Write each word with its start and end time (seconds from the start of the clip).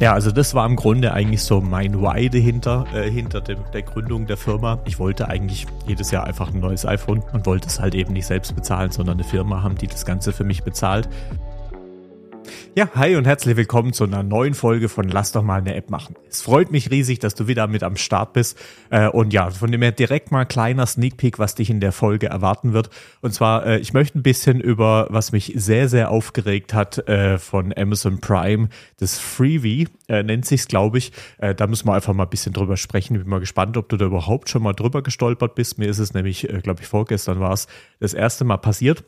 Ja, 0.00 0.12
also 0.12 0.30
das 0.30 0.54
war 0.54 0.64
im 0.64 0.76
Grunde 0.76 1.12
eigentlich 1.12 1.42
so 1.42 1.60
mein 1.60 2.00
Why 2.00 2.30
dahinter, 2.30 2.86
äh, 2.94 3.10
hinter 3.10 3.40
dem, 3.40 3.58
der 3.72 3.82
Gründung 3.82 4.26
der 4.26 4.36
Firma. 4.36 4.78
Ich 4.84 5.00
wollte 5.00 5.28
eigentlich 5.28 5.66
jedes 5.88 6.12
Jahr 6.12 6.24
einfach 6.24 6.54
ein 6.54 6.60
neues 6.60 6.86
iPhone 6.86 7.20
und 7.32 7.46
wollte 7.46 7.66
es 7.66 7.80
halt 7.80 7.96
eben 7.96 8.12
nicht 8.12 8.26
selbst 8.26 8.54
bezahlen, 8.54 8.92
sondern 8.92 9.16
eine 9.16 9.24
Firma 9.24 9.60
haben, 9.62 9.74
die 9.74 9.88
das 9.88 10.06
Ganze 10.06 10.32
für 10.32 10.44
mich 10.44 10.62
bezahlt. 10.62 11.08
Ja, 12.74 12.88
hi 12.94 13.16
und 13.16 13.26
herzlich 13.26 13.56
willkommen 13.56 13.92
zu 13.92 14.04
einer 14.04 14.22
neuen 14.22 14.54
Folge 14.54 14.88
von 14.88 15.08
Lass 15.08 15.32
doch 15.32 15.42
mal 15.42 15.58
eine 15.58 15.74
App 15.74 15.90
machen. 15.90 16.14
Es 16.30 16.42
freut 16.42 16.70
mich 16.70 16.90
riesig, 16.90 17.18
dass 17.18 17.34
du 17.34 17.48
wieder 17.48 17.66
mit 17.66 17.82
am 17.82 17.96
Start 17.96 18.34
bist. 18.34 18.56
Äh, 18.90 19.08
und 19.08 19.32
ja, 19.32 19.50
von 19.50 19.72
dem 19.72 19.82
her 19.82 19.90
direkt 19.90 20.30
mal 20.30 20.44
kleiner 20.44 20.86
Sneak 20.86 21.16
Peek, 21.16 21.38
was 21.38 21.56
dich 21.56 21.70
in 21.70 21.80
der 21.80 21.90
Folge 21.92 22.28
erwarten 22.28 22.72
wird. 22.72 22.90
Und 23.20 23.34
zwar, 23.34 23.66
äh, 23.66 23.78
ich 23.78 23.92
möchte 23.94 24.18
ein 24.18 24.22
bisschen 24.22 24.60
über, 24.60 25.08
was 25.10 25.32
mich 25.32 25.52
sehr, 25.56 25.88
sehr 25.88 26.10
aufgeregt 26.10 26.72
hat 26.72 27.08
äh, 27.08 27.38
von 27.38 27.74
Amazon 27.76 28.20
Prime, 28.20 28.68
das 28.98 29.18
Freebie, 29.18 29.88
nennt 30.08 30.46
sich's, 30.46 30.68
glaube 30.68 30.98
ich. 30.98 31.12
da 31.38 31.66
müssen 31.66 31.86
wir 31.86 31.92
einfach 31.92 32.14
mal 32.14 32.22
ein 32.22 32.30
bisschen 32.30 32.54
drüber 32.54 32.78
sprechen. 32.78 33.18
Bin 33.18 33.28
mal 33.28 33.40
gespannt, 33.40 33.76
ob 33.76 33.90
du 33.90 33.98
da 33.98 34.06
überhaupt 34.06 34.48
schon 34.48 34.62
mal 34.62 34.72
drüber 34.72 35.02
gestolpert 35.02 35.54
bist. 35.54 35.78
Mir 35.78 35.88
ist 35.88 35.98
es 35.98 36.14
nämlich, 36.14 36.48
glaube 36.62 36.80
ich, 36.80 36.88
vorgestern 36.88 37.40
war 37.40 37.52
es, 37.52 37.66
das 38.00 38.14
erste 38.14 38.44
Mal 38.44 38.56
passiert. 38.56 39.04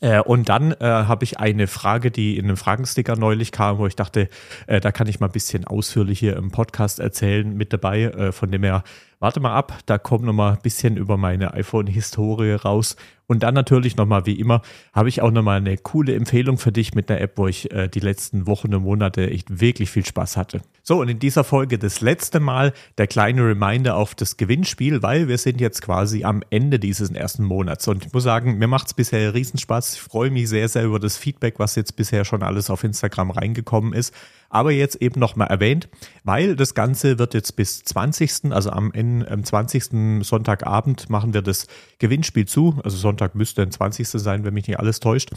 Äh, 0.00 0.20
und 0.20 0.48
dann 0.48 0.72
äh, 0.72 0.76
habe 0.80 1.24
ich 1.24 1.38
eine 1.38 1.66
Frage, 1.66 2.10
die 2.10 2.36
in 2.36 2.44
einem 2.44 2.56
Fragensticker 2.56 3.16
neulich 3.16 3.52
kam, 3.52 3.78
wo 3.78 3.86
ich 3.86 3.96
dachte, 3.96 4.28
äh, 4.66 4.80
da 4.80 4.92
kann 4.92 5.06
ich 5.06 5.20
mal 5.20 5.26
ein 5.26 5.32
bisschen 5.32 5.64
ausführlich 5.64 6.18
hier 6.18 6.36
im 6.36 6.50
Podcast 6.50 7.00
erzählen 7.00 7.56
mit 7.56 7.72
dabei. 7.72 8.04
Äh, 8.04 8.32
von 8.32 8.50
dem 8.50 8.62
her, 8.62 8.84
warte 9.20 9.40
mal 9.40 9.54
ab, 9.54 9.78
da 9.86 9.98
kommt 9.98 10.24
noch 10.24 10.32
mal 10.32 10.52
ein 10.52 10.62
bisschen 10.62 10.96
über 10.96 11.16
meine 11.16 11.54
iPhone-Historie 11.54 12.52
raus 12.52 12.96
und 13.30 13.42
dann 13.42 13.52
natürlich 13.52 13.96
nochmal, 13.96 14.24
wie 14.24 14.40
immer, 14.40 14.62
habe 14.94 15.10
ich 15.10 15.20
auch 15.20 15.30
nochmal 15.30 15.58
eine 15.58 15.76
coole 15.76 16.14
Empfehlung 16.14 16.56
für 16.56 16.72
dich 16.72 16.94
mit 16.94 17.10
einer 17.10 17.20
App, 17.20 17.36
wo 17.36 17.46
ich 17.46 17.70
äh, 17.70 17.86
die 17.86 18.00
letzten 18.00 18.46
Wochen 18.46 18.74
und 18.74 18.82
Monate 18.82 19.30
echt 19.30 19.60
wirklich 19.60 19.90
viel 19.90 20.06
Spaß 20.06 20.38
hatte. 20.38 20.62
So, 20.82 21.02
und 21.02 21.10
in 21.10 21.18
dieser 21.18 21.44
Folge 21.44 21.78
das 21.78 22.00
letzte 22.00 22.40
Mal 22.40 22.72
der 22.96 23.06
kleine 23.06 23.44
Reminder 23.44 23.96
auf 23.96 24.14
das 24.14 24.38
Gewinnspiel, 24.38 25.02
weil 25.02 25.28
wir 25.28 25.36
sind 25.36 25.60
jetzt 25.60 25.82
quasi 25.82 26.24
am 26.24 26.42
Ende 26.48 26.78
dieses 26.78 27.10
ersten 27.10 27.44
Monats. 27.44 27.86
Und 27.86 28.06
ich 28.06 28.12
muss 28.14 28.22
sagen, 28.22 28.56
mir 28.56 28.66
macht 28.66 28.86
es 28.86 28.94
bisher 28.94 29.34
Riesenspaß. 29.34 29.96
Ich 29.96 30.00
freue 30.00 30.30
mich 30.30 30.48
sehr, 30.48 30.68
sehr 30.68 30.84
über 30.84 30.98
das 30.98 31.18
Feedback, 31.18 31.58
was 31.58 31.74
jetzt 31.74 31.96
bisher 31.96 32.24
schon 32.24 32.42
alles 32.42 32.70
auf 32.70 32.82
Instagram 32.82 33.30
reingekommen 33.30 33.92
ist 33.92 34.14
aber 34.50 34.72
jetzt 34.72 34.96
eben 35.02 35.20
nochmal 35.20 35.48
erwähnt, 35.48 35.88
weil 36.24 36.56
das 36.56 36.74
Ganze 36.74 37.18
wird 37.18 37.34
jetzt 37.34 37.56
bis 37.56 37.82
20., 37.84 38.52
also 38.52 38.70
am, 38.70 38.92
am 38.92 39.44
20. 39.44 40.24
Sonntagabend 40.24 41.10
machen 41.10 41.34
wir 41.34 41.42
das 41.42 41.66
Gewinnspiel 41.98 42.46
zu. 42.46 42.78
Also 42.82 42.96
Sonntag 42.96 43.34
müsste 43.34 43.62
ein 43.62 43.70
20. 43.70 44.08
sein, 44.08 44.44
wenn 44.44 44.54
mich 44.54 44.66
nicht 44.66 44.78
alles 44.78 45.00
täuscht. 45.00 45.30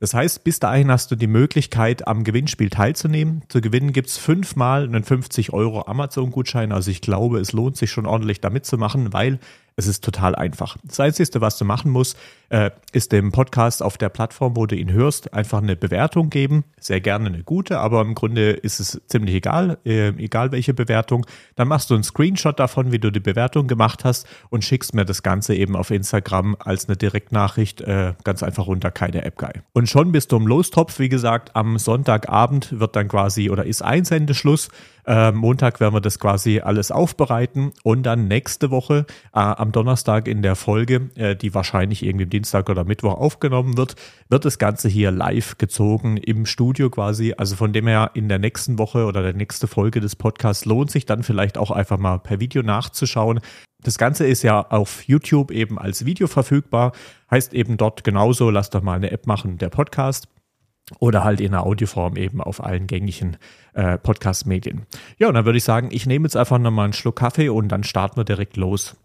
Das 0.00 0.14
heißt, 0.14 0.44
bis 0.44 0.60
dahin 0.60 0.90
hast 0.90 1.10
du 1.10 1.16
die 1.16 1.26
Möglichkeit, 1.26 2.06
am 2.06 2.24
Gewinnspiel 2.24 2.70
teilzunehmen. 2.70 3.42
Zu 3.48 3.60
gewinnen 3.60 3.92
gibt's 3.92 4.16
fünfmal 4.16 4.84
einen 4.84 5.04
50 5.04 5.52
Euro 5.52 5.86
Amazon-Gutschein. 5.86 6.72
Also 6.72 6.90
ich 6.90 7.00
glaube, 7.00 7.40
es 7.40 7.52
lohnt 7.52 7.76
sich 7.76 7.90
schon 7.90 8.06
ordentlich 8.06 8.40
da 8.40 8.50
mitzumachen, 8.50 9.12
weil 9.12 9.38
es 9.76 9.86
ist 9.86 10.04
total 10.04 10.34
einfach. 10.34 10.76
Das 10.84 11.00
Einzige, 11.00 11.40
was 11.40 11.58
du 11.58 11.64
machen 11.64 11.90
musst, 11.90 12.16
äh, 12.48 12.70
ist 12.92 13.10
dem 13.10 13.32
Podcast 13.32 13.82
auf 13.82 13.98
der 13.98 14.08
Plattform, 14.08 14.56
wo 14.56 14.66
du 14.66 14.76
ihn 14.76 14.92
hörst, 14.92 15.34
einfach 15.34 15.60
eine 15.60 15.74
Bewertung 15.74 16.30
geben. 16.30 16.64
Sehr 16.78 17.00
gerne 17.00 17.26
eine 17.26 17.42
gute, 17.42 17.78
aber 17.78 18.00
im 18.02 18.14
Grunde 18.14 18.50
ist 18.50 18.78
es 18.78 19.00
ziemlich 19.08 19.34
egal, 19.34 19.78
äh, 19.84 20.08
egal 20.10 20.52
welche 20.52 20.74
Bewertung. 20.74 21.26
Dann 21.56 21.66
machst 21.66 21.90
du 21.90 21.94
einen 21.94 22.04
Screenshot 22.04 22.60
davon, 22.60 22.92
wie 22.92 23.00
du 23.00 23.10
die 23.10 23.20
Bewertung 23.20 23.66
gemacht 23.66 24.04
hast 24.04 24.28
und 24.50 24.64
schickst 24.64 24.94
mir 24.94 25.04
das 25.04 25.22
Ganze 25.24 25.54
eben 25.56 25.74
auf 25.74 25.90
Instagram 25.90 26.56
als 26.60 26.86
eine 26.86 26.96
Direktnachricht 26.96 27.80
äh, 27.80 28.14
ganz 28.22 28.44
einfach 28.44 28.68
runter, 28.68 28.92
keine 28.92 29.24
App 29.24 29.36
Guy. 29.36 29.62
Und 29.72 29.88
schon 29.88 30.12
bist 30.12 30.30
du 30.30 30.36
im 30.36 30.46
Lostopf, 30.46 31.00
wie 31.00 31.08
gesagt, 31.08 31.56
am 31.56 31.78
Sonntagabend 31.78 32.78
wird 32.78 32.94
dann 32.94 33.08
quasi 33.08 33.50
oder 33.50 33.66
ist 33.66 33.82
Einsendeschluss. 33.82 34.68
Montag 35.06 35.80
werden 35.80 35.92
wir 35.92 36.00
das 36.00 36.18
quasi 36.18 36.60
alles 36.60 36.90
aufbereiten 36.90 37.72
und 37.82 38.04
dann 38.04 38.26
nächste 38.26 38.70
Woche 38.70 39.04
äh, 39.34 39.38
am 39.64 39.72
Donnerstag 39.72 40.28
in 40.28 40.42
der 40.42 40.56
Folge, 40.56 41.10
äh, 41.14 41.34
die 41.34 41.54
wahrscheinlich 41.54 42.04
irgendwie 42.04 42.26
Dienstag 42.26 42.68
oder 42.68 42.84
Mittwoch 42.84 43.14
aufgenommen 43.14 43.78
wird, 43.78 43.96
wird 44.28 44.44
das 44.44 44.58
Ganze 44.58 44.88
hier 44.88 45.10
live 45.10 45.56
gezogen 45.56 46.18
im 46.18 46.44
Studio 46.44 46.90
quasi. 46.90 47.34
Also 47.36 47.56
von 47.56 47.72
dem 47.72 47.86
her 47.86 48.10
in 48.12 48.28
der 48.28 48.38
nächsten 48.38 48.78
Woche 48.78 49.06
oder 49.06 49.22
der 49.22 49.32
nächste 49.32 49.66
Folge 49.66 50.00
des 50.00 50.16
Podcasts 50.16 50.66
lohnt 50.66 50.90
sich 50.90 51.06
dann 51.06 51.22
vielleicht 51.22 51.56
auch 51.56 51.70
einfach 51.70 51.98
mal 51.98 52.18
per 52.18 52.40
Video 52.40 52.62
nachzuschauen. 52.62 53.40
Das 53.82 53.96
Ganze 53.96 54.26
ist 54.26 54.42
ja 54.42 54.60
auf 54.60 55.04
YouTube 55.04 55.50
eben 55.50 55.78
als 55.78 56.04
Video 56.04 56.26
verfügbar, 56.26 56.92
heißt 57.30 57.54
eben 57.54 57.78
dort 57.78 58.04
genauso, 58.04 58.50
lass 58.50 58.68
doch 58.68 58.82
mal 58.82 58.96
eine 58.96 59.10
App 59.10 59.26
machen, 59.26 59.56
der 59.56 59.70
Podcast 59.70 60.28
oder 60.98 61.24
halt 61.24 61.40
in 61.40 61.52
der 61.52 61.64
Audioform 61.64 62.16
eben 62.16 62.42
auf 62.42 62.62
allen 62.62 62.86
gängigen 62.86 63.38
äh, 63.72 63.96
Podcast-Medien. 63.96 64.84
Ja, 65.18 65.28
und 65.28 65.34
dann 65.34 65.46
würde 65.46 65.56
ich 65.56 65.64
sagen, 65.64 65.88
ich 65.90 66.06
nehme 66.06 66.26
jetzt 66.26 66.36
einfach 66.36 66.58
nochmal 66.58 66.84
einen 66.84 66.92
Schluck 66.92 67.16
Kaffee 67.16 67.48
und 67.48 67.68
dann 67.68 67.84
starten 67.84 68.18
wir 68.18 68.24
direkt 68.24 68.56
los. 68.56 68.96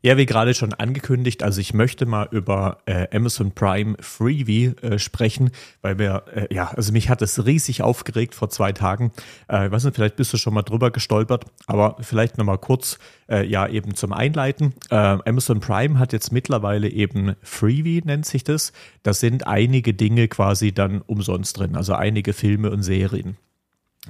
Ja, 0.00 0.16
wie 0.16 0.26
gerade 0.26 0.54
schon 0.54 0.74
angekündigt, 0.74 1.42
also 1.42 1.60
ich 1.60 1.74
möchte 1.74 2.06
mal 2.06 2.28
über 2.30 2.78
äh, 2.86 3.08
Amazon 3.12 3.50
Prime 3.50 3.96
Freebie 3.98 4.66
äh, 4.80 5.00
sprechen, 5.00 5.50
weil 5.82 5.98
wir, 5.98 6.22
äh, 6.32 6.54
ja, 6.54 6.68
also 6.68 6.92
mich 6.92 7.08
hat 7.08 7.20
es 7.20 7.44
riesig 7.44 7.82
aufgeregt 7.82 8.36
vor 8.36 8.48
zwei 8.48 8.70
Tagen. 8.70 9.10
Äh, 9.50 9.66
ich 9.66 9.72
weiß 9.72 9.82
nicht, 9.82 9.96
vielleicht 9.96 10.14
bist 10.14 10.32
du 10.32 10.36
schon 10.36 10.54
mal 10.54 10.62
drüber 10.62 10.92
gestolpert, 10.92 11.46
aber 11.66 11.96
vielleicht 12.00 12.38
nochmal 12.38 12.58
kurz, 12.58 13.00
äh, 13.28 13.44
ja, 13.44 13.66
eben 13.66 13.96
zum 13.96 14.12
Einleiten. 14.12 14.72
Äh, 14.88 14.94
Amazon 14.94 15.58
Prime 15.58 15.98
hat 15.98 16.12
jetzt 16.12 16.30
mittlerweile 16.30 16.88
eben 16.88 17.34
Freebie, 17.42 18.00
nennt 18.04 18.24
sich 18.24 18.44
das. 18.44 18.72
Da 19.02 19.12
sind 19.12 19.48
einige 19.48 19.94
Dinge 19.94 20.28
quasi 20.28 20.70
dann 20.70 21.02
umsonst 21.02 21.58
drin, 21.58 21.74
also 21.74 21.94
einige 21.94 22.34
Filme 22.34 22.70
und 22.70 22.84
Serien. 22.84 23.36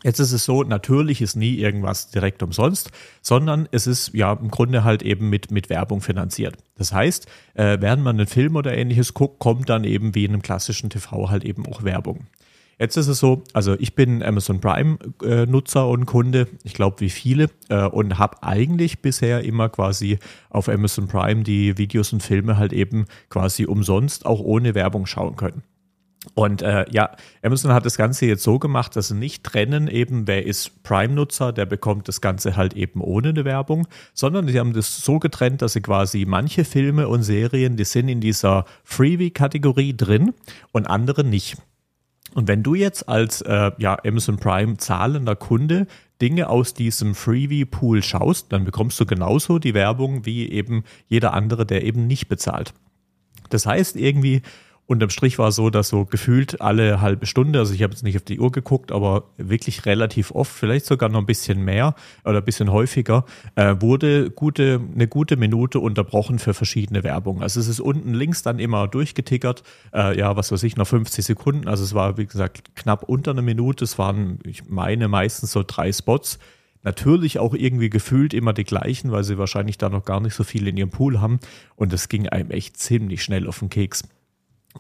Jetzt 0.04 0.20
ist 0.20 0.32
es 0.32 0.44
so, 0.44 0.62
natürlich 0.62 1.20
ist 1.20 1.36
nie 1.36 1.56
irgendwas 1.56 2.10
direkt 2.10 2.42
umsonst, 2.42 2.91
sondern 3.22 3.69
es 3.72 3.86
ist 3.86 4.14
ja 4.14 4.32
im 4.32 4.50
Grunde 4.50 4.84
halt 4.84 5.03
eben 5.03 5.28
mit, 5.28 5.50
mit 5.50 5.70
Werbung 5.70 6.00
finanziert. 6.00 6.56
Das 6.76 6.92
heißt, 6.92 7.26
äh, 7.54 7.78
während 7.81 8.04
man 8.04 8.16
einen 8.16 8.26
Film 8.26 8.56
oder 8.56 8.76
ähnliches 8.76 9.14
guckt, 9.14 9.38
kommt 9.38 9.69
dann 9.69 9.84
eben 9.84 10.14
wie 10.14 10.25
in 10.25 10.32
einem 10.32 10.42
klassischen 10.42 10.91
TV 10.91 11.31
halt 11.31 11.44
eben 11.44 11.66
auch 11.66 11.82
Werbung. 11.82 12.26
Jetzt 12.78 12.97
ist 12.97 13.09
es 13.09 13.19
so, 13.19 13.42
also 13.54 13.75
ich 13.81 13.97
bin 13.97 14.22
Amazon 14.22 14.60
Prime-Nutzer 14.60 15.81
äh, 15.81 15.84
und 15.84 16.06
Kunde, 16.06 16.47
ich 16.62 16.75
glaube 16.75 17.00
wie 17.00 17.10
viele, 17.10 17.50
äh, 17.69 17.84
und 17.84 18.19
habe 18.19 18.41
eigentlich 18.44 19.03
bisher 19.03 19.42
immer 19.42 19.69
quasi 19.69 20.19
auf 20.48 20.69
Amazon 20.69 21.09
Prime 21.09 21.42
die 21.42 21.76
Videos 21.76 22.12
und 22.12 22.22
Filme 22.22 22.56
halt 22.56 22.72
eben 22.72 23.06
quasi 23.30 23.65
umsonst 23.65 24.26
auch 24.26 24.38
ohne 24.38 24.76
Werbung 24.76 25.06
schauen 25.06 25.34
können. 25.34 25.65
Und 26.34 26.62
äh, 26.62 26.84
ja, 26.91 27.11
Amazon 27.43 27.72
hat 27.72 27.87
das 27.87 27.97
Ganze 27.97 28.27
jetzt 28.27 28.43
so 28.43 28.59
gemacht, 28.59 28.94
dass 28.97 29.09
sie 29.09 29.15
nicht 29.15 29.44
trennen, 29.44 29.89
eben 29.89 30.27
wer 30.27 30.47
ist 30.47 30.83
Prime-Nutzer, 30.83 31.53
der 31.53 31.66
bekommt 31.66 32.09
das 32.09 32.21
Ganze 32.21 32.56
halt 32.56 32.75
eben 32.75 33.00
ohne 33.00 33.31
eine 33.31 33.44
Werbung, 33.44 33.89
sondern 34.15 34.47
sie 34.49 34.59
haben 34.59 34.72
das 34.72 34.99
so 34.99 35.19
getrennt, 35.19 35.62
dass 35.62 35.72
sie 35.72 35.81
quasi 35.81 36.25
manche 36.27 36.65
Filme 36.65 37.09
und 37.09 37.22
Serien, 37.22 37.77
die 37.77 37.84
sind 37.84 38.09
in 38.09 38.21
dieser 38.21 38.65
Freebie-Kategorie 38.84 39.97
drin 39.97 40.34
und 40.72 40.87
andere 40.87 41.25
nicht. 41.25 41.56
Und 42.34 42.47
wenn 42.47 42.62
du 42.62 42.75
jetzt 42.75 43.09
als 43.09 43.41
äh, 43.43 43.71
ja, 43.78 43.97
Amazon 44.05 44.37
Prime 44.37 44.77
zahlender 44.77 45.34
Kunde 45.34 45.87
Dinge 46.21 46.49
aus 46.49 46.75
diesem 46.75 47.15
Freebie-Pool 47.15 48.03
schaust, 48.03 48.53
dann 48.53 48.65
bekommst 48.65 49.00
du 49.00 49.06
genauso 49.06 49.59
die 49.59 49.75
Werbung 49.75 50.27
wie 50.27 50.50
eben 50.50 50.84
jeder 51.09 51.33
andere, 51.33 51.65
der 51.65 51.84
eben 51.84 52.06
nicht 52.06 52.28
bezahlt. 52.28 52.75
Das 53.50 53.66
heißt 53.66 53.97
irgendwie, 53.97 54.43
Unterm 54.88 55.10
Strich 55.10 55.38
war 55.38 55.49
es 55.49 55.56
so, 55.56 55.69
dass 55.69 55.91
so 55.91 56.06
gefühlt 56.06 56.62
alle 56.62 57.03
halbe 57.03 57.26
Stunde, 57.26 57.59
also 57.59 57.75
ich 57.75 57.82
habe 57.82 57.93
jetzt 57.93 58.04
nicht 58.04 58.16
auf 58.16 58.22
die 58.22 58.41
Uhr 58.41 58.50
geguckt, 58.50 58.91
aber 58.91 59.25
wirklich 59.37 59.84
relativ 59.84 60.31
oft, 60.31 60.50
vielleicht 60.50 60.87
sogar 60.87 61.10
noch 61.10 61.19
ein 61.19 61.26
bisschen 61.26 61.62
mehr 61.62 61.94
oder 62.25 62.38
ein 62.38 62.44
bisschen 62.44 62.72
häufiger, 62.72 63.27
äh, 63.54 63.77
wurde 63.81 64.31
gute, 64.31 64.81
eine 64.94 65.06
gute 65.06 65.37
Minute 65.37 65.78
unterbrochen 65.78 66.38
für 66.38 66.54
verschiedene 66.54 67.04
Werbung. 67.04 67.43
Also 67.43 67.60
es 67.60 67.69
ist 67.69 67.81
unten 67.81 68.15
links 68.15 68.43
dann 68.43 68.59
immer 68.59 68.88
durchgetickert, 68.88 69.62
äh, 69.93 70.19
ja, 70.19 70.37
was 70.37 70.53
weiß 70.53 70.62
ich, 70.62 70.78
noch 70.78 70.87
50 70.87 71.22
Sekunden. 71.22 71.69
Also 71.69 71.84
es 71.84 71.93
war, 71.93 72.16
wie 72.16 72.25
gesagt, 72.25 72.75
knapp 72.75 73.03
unter 73.03 73.32
einer 73.32 73.43
Minute. 73.43 73.84
Es 73.84 73.98
waren, 73.98 74.38
ich 74.44 74.71
meine, 74.71 75.09
meistens 75.09 75.53
so 75.53 75.62
drei 75.66 75.93
Spots. 75.93 76.39
Natürlich 76.83 77.39
auch 77.39 77.53
irgendwie 77.53 77.91
gefühlt 77.91 78.33
immer 78.33 78.54
die 78.54 78.65
gleichen, 78.65 79.13
weil 79.13 79.24
sie 79.24 79.36
wahrscheinlich 79.36 79.77
da 79.77 79.91
noch 79.91 80.07
gar 80.07 80.21
nicht 80.21 80.33
so 80.33 80.45
viel 80.45 80.66
in 80.66 80.78
ihrem 80.78 80.89
Pool 80.89 81.21
haben. 81.21 81.41
Und 81.77 81.92
das 81.92 82.09
ging 82.09 82.27
einem 82.27 82.51
echt 82.53 82.78
ziemlich 82.78 83.22
schnell 83.22 83.47
auf 83.47 83.59
den 83.59 83.68
Keks. 83.68 84.04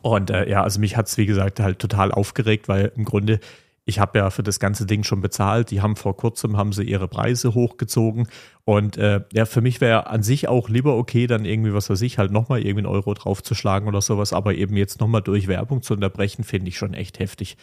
Und 0.02 0.30
äh, 0.30 0.48
ja, 0.48 0.62
also 0.62 0.80
mich 0.80 0.96
hat 0.96 1.08
es, 1.08 1.16
wie 1.16 1.26
gesagt, 1.26 1.60
halt 1.60 1.78
total 1.78 2.12
aufgeregt, 2.12 2.68
weil 2.68 2.92
im 2.96 3.04
Grunde, 3.04 3.40
ich 3.84 3.98
habe 3.98 4.18
ja 4.18 4.30
für 4.30 4.42
das 4.42 4.60
ganze 4.60 4.86
Ding 4.86 5.02
schon 5.02 5.20
bezahlt. 5.20 5.70
Die 5.70 5.80
haben 5.80 5.96
vor 5.96 6.16
kurzem, 6.16 6.56
haben 6.56 6.72
sie 6.72 6.84
ihre 6.84 7.08
Preise 7.08 7.54
hochgezogen. 7.54 8.28
Und 8.64 8.96
äh, 8.98 9.22
ja, 9.32 9.46
für 9.46 9.60
mich 9.60 9.80
wäre 9.80 10.08
an 10.08 10.22
sich 10.22 10.46
auch 10.48 10.68
lieber 10.68 10.96
okay, 10.96 11.26
dann 11.26 11.44
irgendwie, 11.44 11.72
was 11.72 11.90
weiß 11.90 12.02
ich, 12.02 12.18
halt 12.18 12.30
nochmal 12.30 12.60
irgendwie 12.60 12.86
einen 12.86 12.94
Euro 12.94 13.14
draufzuschlagen 13.14 13.88
oder 13.88 14.00
sowas. 14.00 14.32
Aber 14.32 14.54
eben 14.54 14.76
jetzt 14.76 15.00
nochmal 15.00 15.22
durch 15.22 15.48
Werbung 15.48 15.82
zu 15.82 15.94
unterbrechen, 15.94 16.44
finde 16.44 16.68
ich 16.68 16.76
schon 16.76 16.94
echt 16.94 17.18
heftig. 17.18 17.56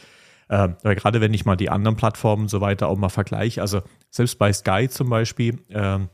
Äh, 0.49 0.69
weil 0.83 0.95
gerade 0.95 1.21
wenn 1.21 1.33
ich 1.33 1.45
mal 1.45 1.55
die 1.55 1.69
anderen 1.69 1.95
Plattformen 1.95 2.43
und 2.43 2.49
so 2.49 2.59
weiter 2.59 2.87
auch 2.87 2.97
mal 2.97 3.09
vergleiche, 3.09 3.61
also 3.61 3.81
selbst 4.09 4.37
bei 4.37 4.51
Sky 4.51 4.89
zum 4.89 5.09
Beispiel, 5.09 5.59
äh, 5.69 5.79
Also 5.79 6.07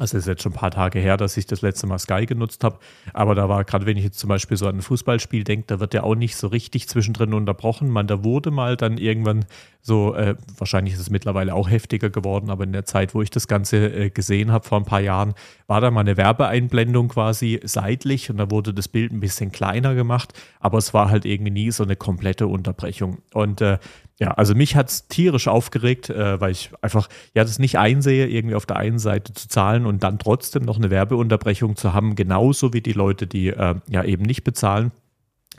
es 0.00 0.14
ist 0.14 0.26
jetzt 0.26 0.42
schon 0.42 0.52
ein 0.52 0.56
paar 0.56 0.70
Tage 0.70 0.98
her, 0.98 1.16
dass 1.16 1.36
ich 1.36 1.46
das 1.46 1.62
letzte 1.62 1.86
Mal 1.86 1.98
Sky 1.98 2.26
genutzt 2.26 2.64
habe. 2.64 2.78
Aber 3.12 3.34
da 3.34 3.48
war, 3.48 3.64
gerade 3.64 3.86
wenn 3.86 3.96
ich 3.96 4.04
jetzt 4.04 4.18
zum 4.18 4.28
Beispiel 4.28 4.56
so 4.56 4.66
an 4.66 4.76
ein 4.76 4.82
Fußballspiel 4.82 5.44
denke, 5.44 5.64
da 5.66 5.80
wird 5.80 5.94
ja 5.94 6.02
auch 6.02 6.14
nicht 6.14 6.36
so 6.36 6.48
richtig 6.48 6.88
zwischendrin 6.88 7.34
unterbrochen. 7.34 7.88
Man, 7.88 8.06
da 8.06 8.24
wurde 8.24 8.50
mal 8.50 8.76
dann 8.76 8.98
irgendwann 8.98 9.44
so, 9.82 10.14
äh, 10.14 10.34
wahrscheinlich 10.58 10.94
ist 10.94 11.00
es 11.00 11.10
mittlerweile 11.10 11.54
auch 11.54 11.70
heftiger 11.70 12.10
geworden, 12.10 12.50
aber 12.50 12.64
in 12.64 12.72
der 12.72 12.84
Zeit, 12.84 13.14
wo 13.14 13.22
ich 13.22 13.30
das 13.30 13.46
Ganze 13.46 13.86
äh, 13.86 14.10
gesehen 14.10 14.50
habe 14.50 14.66
vor 14.66 14.78
ein 14.78 14.84
paar 14.84 15.00
Jahren, 15.00 15.34
war 15.68 15.80
da 15.80 15.92
mal 15.92 16.00
eine 16.00 16.16
Werbeeinblendung 16.16 17.08
quasi 17.08 17.60
seitlich 17.62 18.28
und 18.28 18.38
da 18.38 18.50
wurde 18.50 18.74
das 18.74 18.88
Bild 18.88 19.12
ein 19.12 19.20
bisschen 19.20 19.52
kleiner 19.52 19.94
gemacht, 19.94 20.32
aber 20.58 20.78
es 20.78 20.92
war 20.92 21.08
halt 21.08 21.24
irgendwie 21.24 21.52
nie 21.52 21.70
so 21.70 21.84
eine 21.84 21.94
komplette 21.94 22.48
Unterbrechung. 22.48 23.18
Und 23.32 23.60
äh, 23.60 23.78
ja, 24.18 24.30
also 24.30 24.54
mich 24.54 24.76
hat 24.76 24.88
es 24.88 25.08
tierisch 25.08 25.46
aufgeregt, 25.46 26.08
äh, 26.08 26.40
weil 26.40 26.52
ich 26.52 26.70
einfach 26.80 27.08
ja 27.34 27.44
das 27.44 27.58
nicht 27.58 27.78
einsehe, 27.78 28.26
irgendwie 28.26 28.54
auf 28.54 28.64
der 28.64 28.76
einen 28.76 28.98
Seite 28.98 29.34
zu 29.34 29.48
zahlen 29.48 29.84
und 29.84 30.02
dann 30.02 30.18
trotzdem 30.18 30.62
noch 30.62 30.78
eine 30.78 30.90
Werbeunterbrechung 30.90 31.76
zu 31.76 31.92
haben, 31.92 32.16
genauso 32.16 32.72
wie 32.72 32.80
die 32.80 32.94
Leute, 32.94 33.26
die 33.26 33.48
äh, 33.48 33.74
ja 33.88 34.04
eben 34.04 34.22
nicht 34.22 34.42
bezahlen. 34.42 34.90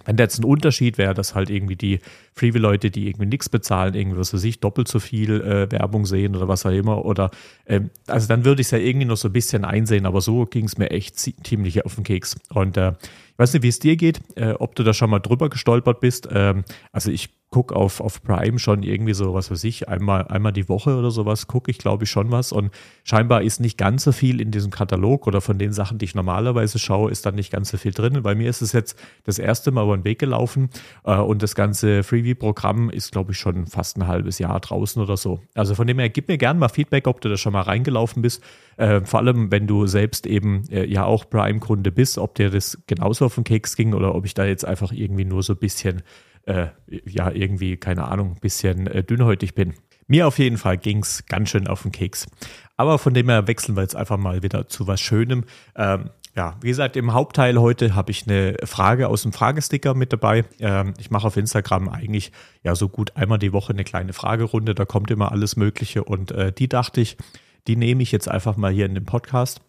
Wenn 0.05 0.15
da 0.15 0.23
jetzt 0.23 0.39
ein 0.39 0.45
Unterschied 0.45 0.97
wäre, 0.97 1.13
dass 1.13 1.35
halt 1.35 1.49
irgendwie 1.49 1.75
die 1.75 1.99
Freeway-Leute, 2.33 2.91
die 2.91 3.07
irgendwie 3.07 3.25
nichts 3.25 3.49
bezahlen, 3.49 3.93
irgendwie, 3.93 4.17
was 4.17 4.33
weiß 4.33 4.43
ich, 4.43 4.59
doppelt 4.59 4.87
so 4.87 4.99
viel 4.99 5.41
äh, 5.41 5.71
Werbung 5.71 6.05
sehen 6.05 6.35
oder 6.35 6.47
was 6.47 6.65
auch 6.65 6.71
immer, 6.71 7.03
oder 7.03 7.31
ähm, 7.65 7.89
also 8.07 8.27
dann 8.27 8.45
würde 8.45 8.61
ich 8.61 8.67
es 8.67 8.71
ja 8.71 8.77
irgendwie 8.77 9.05
noch 9.05 9.17
so 9.17 9.29
ein 9.29 9.33
bisschen 9.33 9.65
einsehen, 9.65 10.05
aber 10.05 10.21
so 10.21 10.45
ging 10.45 10.65
es 10.65 10.77
mir 10.77 10.91
echt 10.91 11.19
ziemlich 11.19 11.83
auf 11.85 11.95
den 11.95 12.03
Keks. 12.03 12.37
Und 12.49 12.77
äh, 12.77 12.91
ich 12.91 13.39
weiß 13.39 13.53
nicht, 13.53 13.63
wie 13.63 13.67
es 13.67 13.79
dir 13.79 13.97
geht, 13.97 14.21
äh, 14.35 14.51
ob 14.53 14.75
du 14.75 14.83
da 14.83 14.93
schon 14.93 15.09
mal 15.09 15.19
drüber 15.19 15.49
gestolpert 15.49 15.99
bist. 15.99 16.27
Ähm, 16.31 16.63
also 16.91 17.11
ich 17.11 17.29
gucke 17.49 17.75
auf, 17.75 18.01
auf 18.01 18.21
Prime 18.23 18.59
schon 18.59 18.83
irgendwie 18.83 19.13
so, 19.13 19.33
was 19.33 19.49
weiß 19.49 19.63
ich, 19.63 19.87
einmal, 19.87 20.27
einmal 20.27 20.51
die 20.51 20.67
Woche 20.67 20.97
oder 20.97 21.11
sowas, 21.11 21.47
gucke 21.47 21.71
ich, 21.71 21.77
glaube 21.77 22.03
ich, 22.03 22.11
schon 22.11 22.29
was. 22.29 22.51
Und 22.51 22.71
scheinbar 23.05 23.41
ist 23.41 23.61
nicht 23.61 23.77
ganz 23.77 24.03
so 24.03 24.11
viel 24.11 24.41
in 24.41 24.51
diesem 24.51 24.69
Katalog 24.69 25.27
oder 25.27 25.39
von 25.39 25.57
den 25.57 25.71
Sachen, 25.71 25.97
die 25.97 26.05
ich 26.05 26.15
normalerweise 26.15 26.77
schaue, 26.77 27.09
ist 27.09 27.25
dann 27.25 27.35
nicht 27.35 27.51
ganz 27.51 27.69
so 27.69 27.77
viel 27.77 27.93
drin. 27.93 28.21
Bei 28.21 28.35
mir 28.35 28.49
ist 28.49 28.61
es 28.61 28.73
jetzt 28.73 28.99
das 29.23 29.39
erste 29.39 29.71
Mal 29.71 29.85
über 29.85 29.95
den 29.95 30.03
Weg 30.03 30.19
gelaufen 30.19 30.69
äh, 31.05 31.15
und 31.15 31.41
das 31.41 31.55
ganze 31.55 32.03
Freebie-Programm 32.03 32.89
ist, 32.89 33.13
glaube 33.13 33.31
ich, 33.31 33.37
schon 33.37 33.65
fast 33.65 33.97
ein 33.97 34.07
halbes 34.07 34.39
Jahr 34.39 34.59
draußen 34.59 35.01
oder 35.01 35.15
so. 35.15 35.39
Also 35.55 35.73
von 35.73 35.87
dem 35.87 35.99
her, 35.99 36.09
gib 36.09 36.27
mir 36.27 36.37
gerne 36.37 36.59
mal 36.59 36.67
Feedback, 36.67 37.07
ob 37.07 37.21
du 37.21 37.29
da 37.29 37.37
schon 37.37 37.53
mal 37.53 37.61
reingelaufen 37.61 38.21
bist. 38.21 38.43
Äh, 38.75 39.01
vor 39.05 39.21
allem, 39.21 39.51
wenn 39.51 39.67
du 39.67 39.87
selbst 39.87 40.27
eben 40.27 40.65
äh, 40.69 40.85
ja 40.85 41.05
auch 41.05 41.29
Prime-Kunde 41.29 41.93
bist, 41.93 42.17
ob 42.17 42.35
dir 42.35 42.49
das 42.49 42.77
genauso 42.87 43.25
auf 43.25 43.35
den 43.35 43.45
Keks 43.45 43.77
ging 43.77 43.93
oder 43.93 44.13
ob 44.15 44.25
ich 44.25 44.33
da 44.33 44.45
jetzt 44.45 44.65
einfach 44.65 44.91
irgendwie 44.91 45.25
nur 45.25 45.43
so 45.43 45.53
ein 45.53 45.59
bisschen 45.59 46.03
äh, 46.47 46.67
ja 47.05 47.31
irgendwie, 47.31 47.77
keine 47.77 48.07
Ahnung, 48.07 48.31
ein 48.31 48.39
bisschen 48.39 48.87
äh, 48.87 49.03
dünnhäutig 49.03 49.55
bin. 49.55 49.73
Mir 50.07 50.27
auf 50.27 50.39
jeden 50.39 50.57
Fall 50.57 50.77
ging 50.77 50.99
es 50.99 51.25
ganz 51.25 51.49
schön 51.49 51.67
auf 51.67 51.81
den 51.81 51.91
Keks. 51.91 52.27
Aber 52.77 52.97
von 52.97 53.13
dem 53.13 53.29
her 53.29 53.47
wechseln 53.47 53.75
wir 53.75 53.81
jetzt 53.81 53.95
einfach 53.95 54.17
mal 54.17 54.41
wieder 54.41 54.67
zu 54.69 54.87
was 54.87 55.01
Schönem. 55.01 55.43
Ähm, 55.75 56.09
ja, 56.35 56.55
wie 56.61 56.69
gesagt, 56.69 56.95
im 56.95 57.13
Hauptteil 57.13 57.57
heute 57.59 57.95
habe 57.95 58.11
ich 58.11 58.27
eine 58.27 58.57
Frage 58.63 59.07
aus 59.09 59.23
dem 59.23 59.33
Fragesticker 59.33 59.95
mit 59.95 60.13
dabei. 60.13 60.45
Ähm, 60.59 60.93
ich 60.99 61.09
mache 61.09 61.27
auf 61.27 61.35
Instagram 61.35 61.89
eigentlich 61.89 62.31
ja 62.63 62.75
so 62.75 62.89
gut 62.89 63.17
einmal 63.17 63.39
die 63.39 63.53
Woche 63.53 63.73
eine 63.73 63.83
kleine 63.83 64.13
Fragerunde. 64.13 64.75
Da 64.75 64.85
kommt 64.85 65.11
immer 65.11 65.31
alles 65.31 65.55
Mögliche 65.55 66.03
und 66.03 66.31
äh, 66.31 66.53
die 66.53 66.69
dachte 66.69 67.01
ich, 67.01 67.17
die 67.65 67.75
nehme 67.75 68.03
ich 68.03 68.11
jetzt 68.11 68.29
einfach 68.29 68.55
mal 68.55 68.71
hier 68.71 68.85
in 68.85 68.93
den 68.93 69.05
Podcast. 69.05 69.61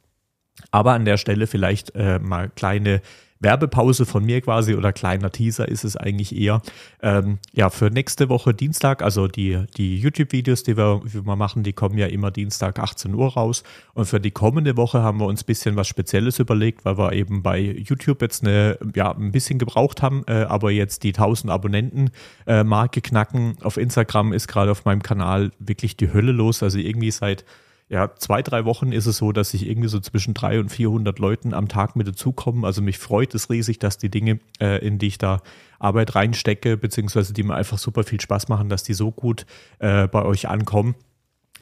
Aber 0.70 0.92
an 0.92 1.04
der 1.04 1.16
Stelle 1.16 1.46
vielleicht 1.46 1.94
äh, 1.94 2.19
mal 2.19 2.50
kleine 2.50 3.00
Werbepause 3.40 4.06
von 4.06 4.25
mir 4.25 4.40
quasi 4.40 4.75
oder 4.75 4.93
kleiner 4.93 5.31
Teaser 5.31 5.69
ist 5.69 5.85
es 5.85 5.96
eigentlich 5.96 6.37
eher. 6.37 6.61
Ähm, 7.02 7.38
ja, 7.52 7.70
für 7.70 7.90
nächste 7.90 8.29
Woche 8.29 8.55
Dienstag, 8.55 9.02
also 9.02 9.29
die, 9.29 9.64
die 9.76 9.99
YouTube-Videos, 9.99 10.62
die 10.62 10.76
wir, 10.76 11.00
die 11.05 11.25
wir 11.25 11.37
machen, 11.37 11.62
die 11.62 11.73
kommen 11.73 11.99
ja 11.99 12.06
immer 12.06 12.31
Dienstag 12.31 12.79
18 12.79 13.14
Uhr 13.14 13.32
raus. 13.32 13.62
Und 13.94 14.06
für 14.06 14.20
die 14.20 14.31
kommende 14.31 14.76
Woche 14.76 15.02
haben 15.02 15.20
wir 15.20 15.26
uns 15.26 15.43
ein 15.43 15.46
bisschen 15.46 15.76
was 15.76 15.88
Spezielles 15.88 16.38
überlegt, 16.38 16.85
weil 16.85 16.99
wir 16.99 17.12
eben 17.12 17.43
bei 17.43 17.61
YouTube 17.61 18.23
jetzt 18.23 18.43
eine, 18.43 18.79
ja, 18.94 19.12
ein 19.12 19.32
bisschen 19.32 19.58
gebraucht 19.58 20.02
haben, 20.02 20.25
äh, 20.26 20.44
aber 20.49 20.70
jetzt 20.70 21.02
die 21.05 21.14
1000 21.14 21.52
Abonnenten-Marke 21.52 22.99
äh, 22.99 23.02
knacken. 23.02 23.56
Auf 23.62 23.76
Instagram 23.76 24.32
ist 24.32 24.49
gerade 24.49 24.70
auf 24.70 24.85
meinem 24.85 25.02
Kanal 25.02 25.52
wirklich 25.58 25.96
die 25.96 26.12
Hölle 26.12 26.32
los. 26.32 26.62
Also 26.62 26.79
irgendwie 26.79 27.11
seit 27.11 27.44
ja, 27.90 28.14
zwei, 28.17 28.43
drei 28.43 28.64
Wochen 28.67 28.93
ist 28.93 29.06
es 29.06 29.17
so, 29.17 29.32
dass 29.32 29.55
ich 29.55 29.67
irgendwie 29.67 29.88
so 29.88 29.99
zwischen 29.99 30.35
300 30.35 30.64
und 30.64 30.69
400 30.69 31.19
Leuten 31.19 31.55
am 31.55 31.69
Tag 31.69 31.96
mit 31.96 32.06
dazukommen. 32.06 32.64
Also 32.64 32.82
mich 32.82 32.99
freut 32.99 33.35
es 33.35 33.49
riesig, 33.49 33.79
dass 33.79 33.96
die 33.96 34.11
Dinge, 34.11 34.40
äh, 34.61 34.85
in 34.87 34.99
die 34.99 35.06
ich 35.06 35.19
da 35.19 35.40
Arbeit 35.79 36.14
reinstecke, 36.14 36.76
beziehungsweise 36.76 37.32
die 37.32 37.43
mir 37.43 37.55
einfach 37.55 37.79
super 37.79 38.05
viel 38.05 38.20
Spaß 38.20 38.49
machen, 38.49 38.69
dass 38.69 38.82
die 38.82 38.93
so 38.93 39.11
gut 39.11 39.46
äh, 39.79 40.06
bei 40.06 40.23
euch 40.23 40.49
ankommen. 40.49 40.96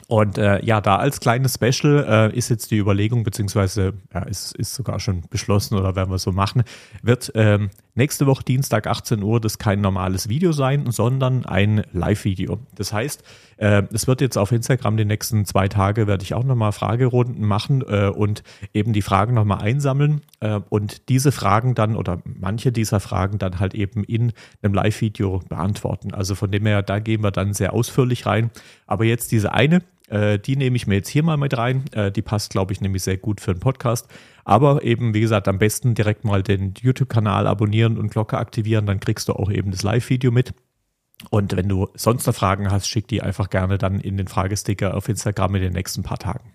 Und 0.07 0.37
äh, 0.37 0.63
ja, 0.65 0.81
da 0.81 0.97
als 0.97 1.19
kleines 1.19 1.55
Special 1.55 2.05
äh, 2.33 2.37
ist 2.37 2.49
jetzt 2.49 2.71
die 2.71 2.77
Überlegung, 2.77 3.23
beziehungsweise 3.23 3.93
ja, 4.13 4.23
ist, 4.23 4.55
ist 4.55 4.73
sogar 4.73 4.99
schon 4.99 5.23
beschlossen 5.29 5.75
oder 5.75 5.95
werden 5.95 6.11
wir 6.11 6.17
so 6.17 6.31
machen, 6.31 6.63
wird 7.01 7.31
ähm, 7.35 7.69
nächste 7.97 8.27
Woche 8.27 8.43
Dienstag 8.43 8.87
18 8.87 9.23
Uhr 9.23 9.41
das 9.41 9.57
kein 9.57 9.81
normales 9.81 10.29
Video 10.29 10.51
sein, 10.51 10.89
sondern 10.91 11.45
ein 11.45 11.83
Live-Video. 11.91 12.59
Das 12.75 12.93
heißt, 12.93 13.23
äh, 13.57 13.83
es 13.91 14.07
wird 14.07 14.21
jetzt 14.21 14.37
auf 14.37 14.51
Instagram 14.51 14.97
die 14.97 15.05
nächsten 15.05 15.45
zwei 15.45 15.67
Tage, 15.67 16.07
werde 16.07 16.23
ich 16.23 16.33
auch 16.33 16.43
nochmal 16.43 16.71
Fragerunden 16.71 17.45
machen 17.45 17.83
äh, 17.87 18.07
und 18.07 18.43
eben 18.73 18.93
die 18.93 19.01
Fragen 19.01 19.33
nochmal 19.33 19.61
einsammeln 19.61 20.21
äh, 20.39 20.59
und 20.69 21.09
diese 21.09 21.31
Fragen 21.31 21.75
dann 21.75 21.95
oder 21.95 22.21
manche 22.23 22.71
dieser 22.71 22.99
Fragen 22.99 23.39
dann 23.39 23.59
halt 23.59 23.73
eben 23.73 24.03
in 24.03 24.31
einem 24.61 24.73
Live-Video 24.73 25.41
beantworten. 25.49 26.13
Also 26.13 26.35
von 26.35 26.51
dem 26.51 26.65
her, 26.65 26.83
da 26.83 26.99
gehen 26.99 27.23
wir 27.23 27.31
dann 27.31 27.53
sehr 27.53 27.73
ausführlich 27.73 28.25
rein. 28.25 28.51
Aber 28.85 29.05
jetzt 29.05 29.31
diese 29.31 29.53
eine, 29.53 29.81
äh, 30.07 30.39
die 30.39 30.55
nehme 30.55 30.75
ich 30.75 30.87
mir 30.87 30.95
jetzt 30.95 31.09
hier 31.09 31.23
mal 31.23 31.37
mit 31.37 31.57
rein. 31.57 31.85
Äh, 31.91 32.11
die 32.11 32.21
passt, 32.21 32.51
glaube 32.51 32.73
ich, 32.73 32.81
nämlich 32.81 33.03
sehr 33.03 33.17
gut 33.17 33.41
für 33.41 33.51
einen 33.51 33.59
Podcast. 33.59 34.07
Aber 34.45 34.83
eben, 34.83 35.13
wie 35.13 35.21
gesagt, 35.21 35.47
am 35.47 35.59
besten 35.59 35.93
direkt 35.93 36.23
mal 36.23 36.43
den 36.43 36.73
YouTube-Kanal 36.79 37.47
abonnieren 37.47 37.97
und 37.97 38.09
Glocke 38.09 38.37
aktivieren, 38.37 38.85
dann 38.85 38.99
kriegst 38.99 39.27
du 39.27 39.33
auch 39.33 39.51
eben 39.51 39.71
das 39.71 39.83
Live-Video 39.83 40.31
mit. 40.31 40.53
Und 41.29 41.55
wenn 41.55 41.67
du 41.67 41.89
sonst 41.95 42.27
noch 42.27 42.35
Fragen 42.35 42.71
hast, 42.71 42.87
schick 42.87 43.07
die 43.07 43.21
einfach 43.21 43.49
gerne 43.49 43.77
dann 43.77 43.99
in 43.99 44.17
den 44.17 44.27
Fragesticker 44.27 44.95
auf 44.95 45.09
Instagram 45.09 45.55
in 45.55 45.61
den 45.63 45.73
nächsten 45.73 46.03
paar 46.03 46.19
Tagen. 46.19 46.53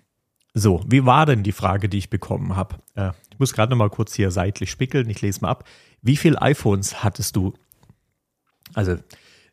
So, 0.53 0.83
wie 0.87 1.05
war 1.05 1.25
denn 1.25 1.43
die 1.43 1.51
Frage, 1.51 1.89
die 1.89 1.97
ich 1.97 2.09
bekommen 2.09 2.55
habe? 2.55 2.75
Äh, 2.95 3.11
ich 3.31 3.39
muss 3.39 3.53
gerade 3.53 3.71
noch 3.71 3.77
mal 3.77 3.89
kurz 3.89 4.13
hier 4.13 4.31
seitlich 4.31 4.71
spickeln, 4.71 5.09
ich 5.09 5.21
lese 5.21 5.41
mal 5.41 5.49
ab. 5.49 5.65
Wie 6.01 6.15
viele 6.15 6.41
iPhones 6.41 7.03
hattest 7.03 7.35
du? 7.35 7.53
Also, 8.73 8.97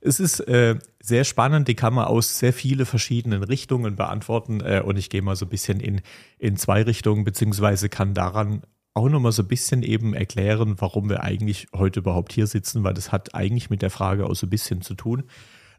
es 0.00 0.20
ist 0.20 0.40
äh, 0.40 0.76
sehr 1.02 1.24
spannend, 1.24 1.68
die 1.68 1.74
kann 1.74 1.94
man 1.94 2.06
aus 2.06 2.38
sehr 2.38 2.52
viele 2.52 2.86
verschiedenen 2.86 3.42
Richtungen 3.42 3.96
beantworten 3.96 4.60
äh, 4.60 4.82
und 4.84 4.96
ich 4.96 5.10
gehe 5.10 5.22
mal 5.22 5.36
so 5.36 5.46
ein 5.46 5.50
bisschen 5.50 5.80
in, 5.80 6.00
in 6.38 6.56
zwei 6.56 6.82
Richtungen, 6.82 7.24
beziehungsweise 7.24 7.88
kann 7.88 8.14
daran 8.14 8.62
auch 8.94 9.08
nochmal 9.08 9.32
so 9.32 9.42
ein 9.42 9.48
bisschen 9.48 9.82
eben 9.82 10.14
erklären, 10.14 10.76
warum 10.78 11.08
wir 11.08 11.22
eigentlich 11.22 11.68
heute 11.74 12.00
überhaupt 12.00 12.32
hier 12.32 12.46
sitzen, 12.46 12.82
weil 12.82 12.94
das 12.94 13.12
hat 13.12 13.34
eigentlich 13.34 13.70
mit 13.70 13.82
der 13.82 13.90
Frage 13.90 14.26
auch 14.26 14.34
so 14.34 14.46
ein 14.46 14.50
bisschen 14.50 14.82
zu 14.82 14.94
tun. 14.94 15.24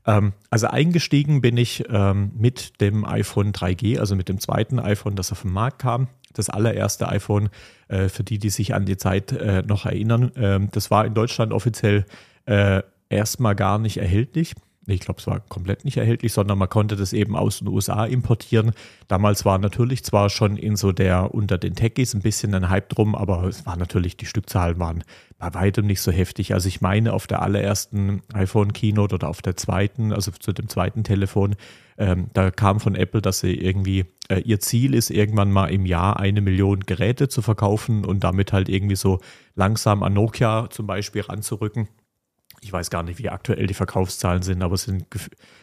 Ähm, 0.06 0.34
also 0.50 0.68
eingestiegen 0.68 1.42
bin 1.42 1.58
ich 1.58 1.84
ähm, 1.90 2.32
mit 2.36 2.80
dem 2.80 3.06
iPhone 3.06 3.52
3G, 3.52 4.00
also 4.00 4.16
mit 4.16 4.30
dem 4.30 4.40
zweiten 4.40 4.80
iPhone, 4.80 5.16
das 5.16 5.32
auf 5.32 5.42
den 5.42 5.52
Markt 5.52 5.80
kam. 5.80 6.08
Das 6.34 6.50
allererste 6.50 7.10
iPhone, 7.10 7.50
äh, 7.90 8.08
für 8.08 8.24
die, 8.24 8.40
die 8.40 8.50
sich 8.50 8.74
an 8.74 8.86
die 8.86 8.98
Zeit 8.98 9.34
äh, 9.34 9.64
noch 9.64 9.86
erinnern, 9.86 10.32
ähm, 10.36 10.70
das 10.72 10.90
war 10.90 11.06
in 11.06 11.14
Deutschland 11.14 11.52
offiziell 11.52 12.06
äh, 12.46 12.82
erstmal 13.12 13.56
gar 13.56 13.80
nicht 13.80 13.98
erhältlich. 13.98 14.54
Ich 14.88 15.02
glaube, 15.02 15.20
es 15.20 15.28
war 15.28 15.40
komplett 15.42 15.86
nicht 15.86 15.98
erhältlich, 15.98 16.34
sondern 16.34 16.58
man 16.58 16.68
konnte 16.68 16.96
das 16.96 17.14
eben 17.14 17.36
aus 17.36 17.60
den 17.60 17.68
USA 17.68 18.06
importieren. 18.06 18.72
Damals 19.08 19.46
war 19.46 19.60
natürlich 19.60 20.04
zwar 20.04 20.32
schon 20.32 20.58
in 20.58 20.76
so 20.76 20.92
der 20.92 21.36
unter 21.36 21.60
den 21.60 21.76
Techies 21.76 22.16
ein 22.16 22.22
bisschen 22.22 22.56
ein 22.56 22.70
Hype 22.70 22.90
drum, 22.90 23.14
aber 23.14 23.44
es 23.44 23.66
war 23.68 23.78
natürlich, 23.78 24.18
die 24.18 24.26
Stückzahlen 24.26 24.80
waren 24.80 25.04
bei 25.38 25.54
weitem 25.54 25.86
nicht 25.86 26.02
so 26.02 26.12
heftig. 26.12 26.56
Also 26.56 26.68
ich 26.68 26.82
meine, 26.82 27.14
auf 27.14 27.28
der 27.28 27.44
allerersten 27.44 28.24
iPhone 28.34 28.74
Keynote 28.74 29.16
oder 29.16 29.30
auf 29.30 29.44
der 29.44 29.56
zweiten, 29.56 30.14
also 30.14 30.32
zu 30.32 30.52
dem 30.52 30.68
zweiten 30.68 31.04
Telefon, 31.04 31.56
ähm, 32.00 32.32
da 32.34 32.50
kam 32.50 32.80
von 32.80 32.96
Apple, 32.96 33.22
dass 33.22 33.42
sie 33.42 33.54
irgendwie, 33.54 34.06
äh, 34.30 34.40
ihr 34.40 34.60
Ziel 34.60 34.96
ist, 34.96 35.12
irgendwann 35.12 35.52
mal 35.52 35.68
im 35.68 35.86
Jahr 35.86 36.20
eine 36.20 36.42
Million 36.42 36.80
Geräte 36.80 37.28
zu 37.28 37.44
verkaufen 37.44 38.04
und 38.04 38.24
damit 38.24 38.52
halt 38.52 38.68
irgendwie 38.68 38.96
so 38.96 39.20
langsam 39.54 40.02
an 40.02 40.14
Nokia 40.14 40.72
zum 40.72 40.88
Beispiel 40.88 41.22
ranzurücken 41.22 41.88
ich 42.62 42.72
weiß 42.72 42.90
gar 42.90 43.04
nicht, 43.04 43.20
wie 43.20 43.30
aktuell 43.30 43.68
die 43.68 43.74
Verkaufszahlen 43.74 44.44
sind, 44.44 44.62
aber 44.62 44.76
es 44.76 44.84
sind, 44.84 45.06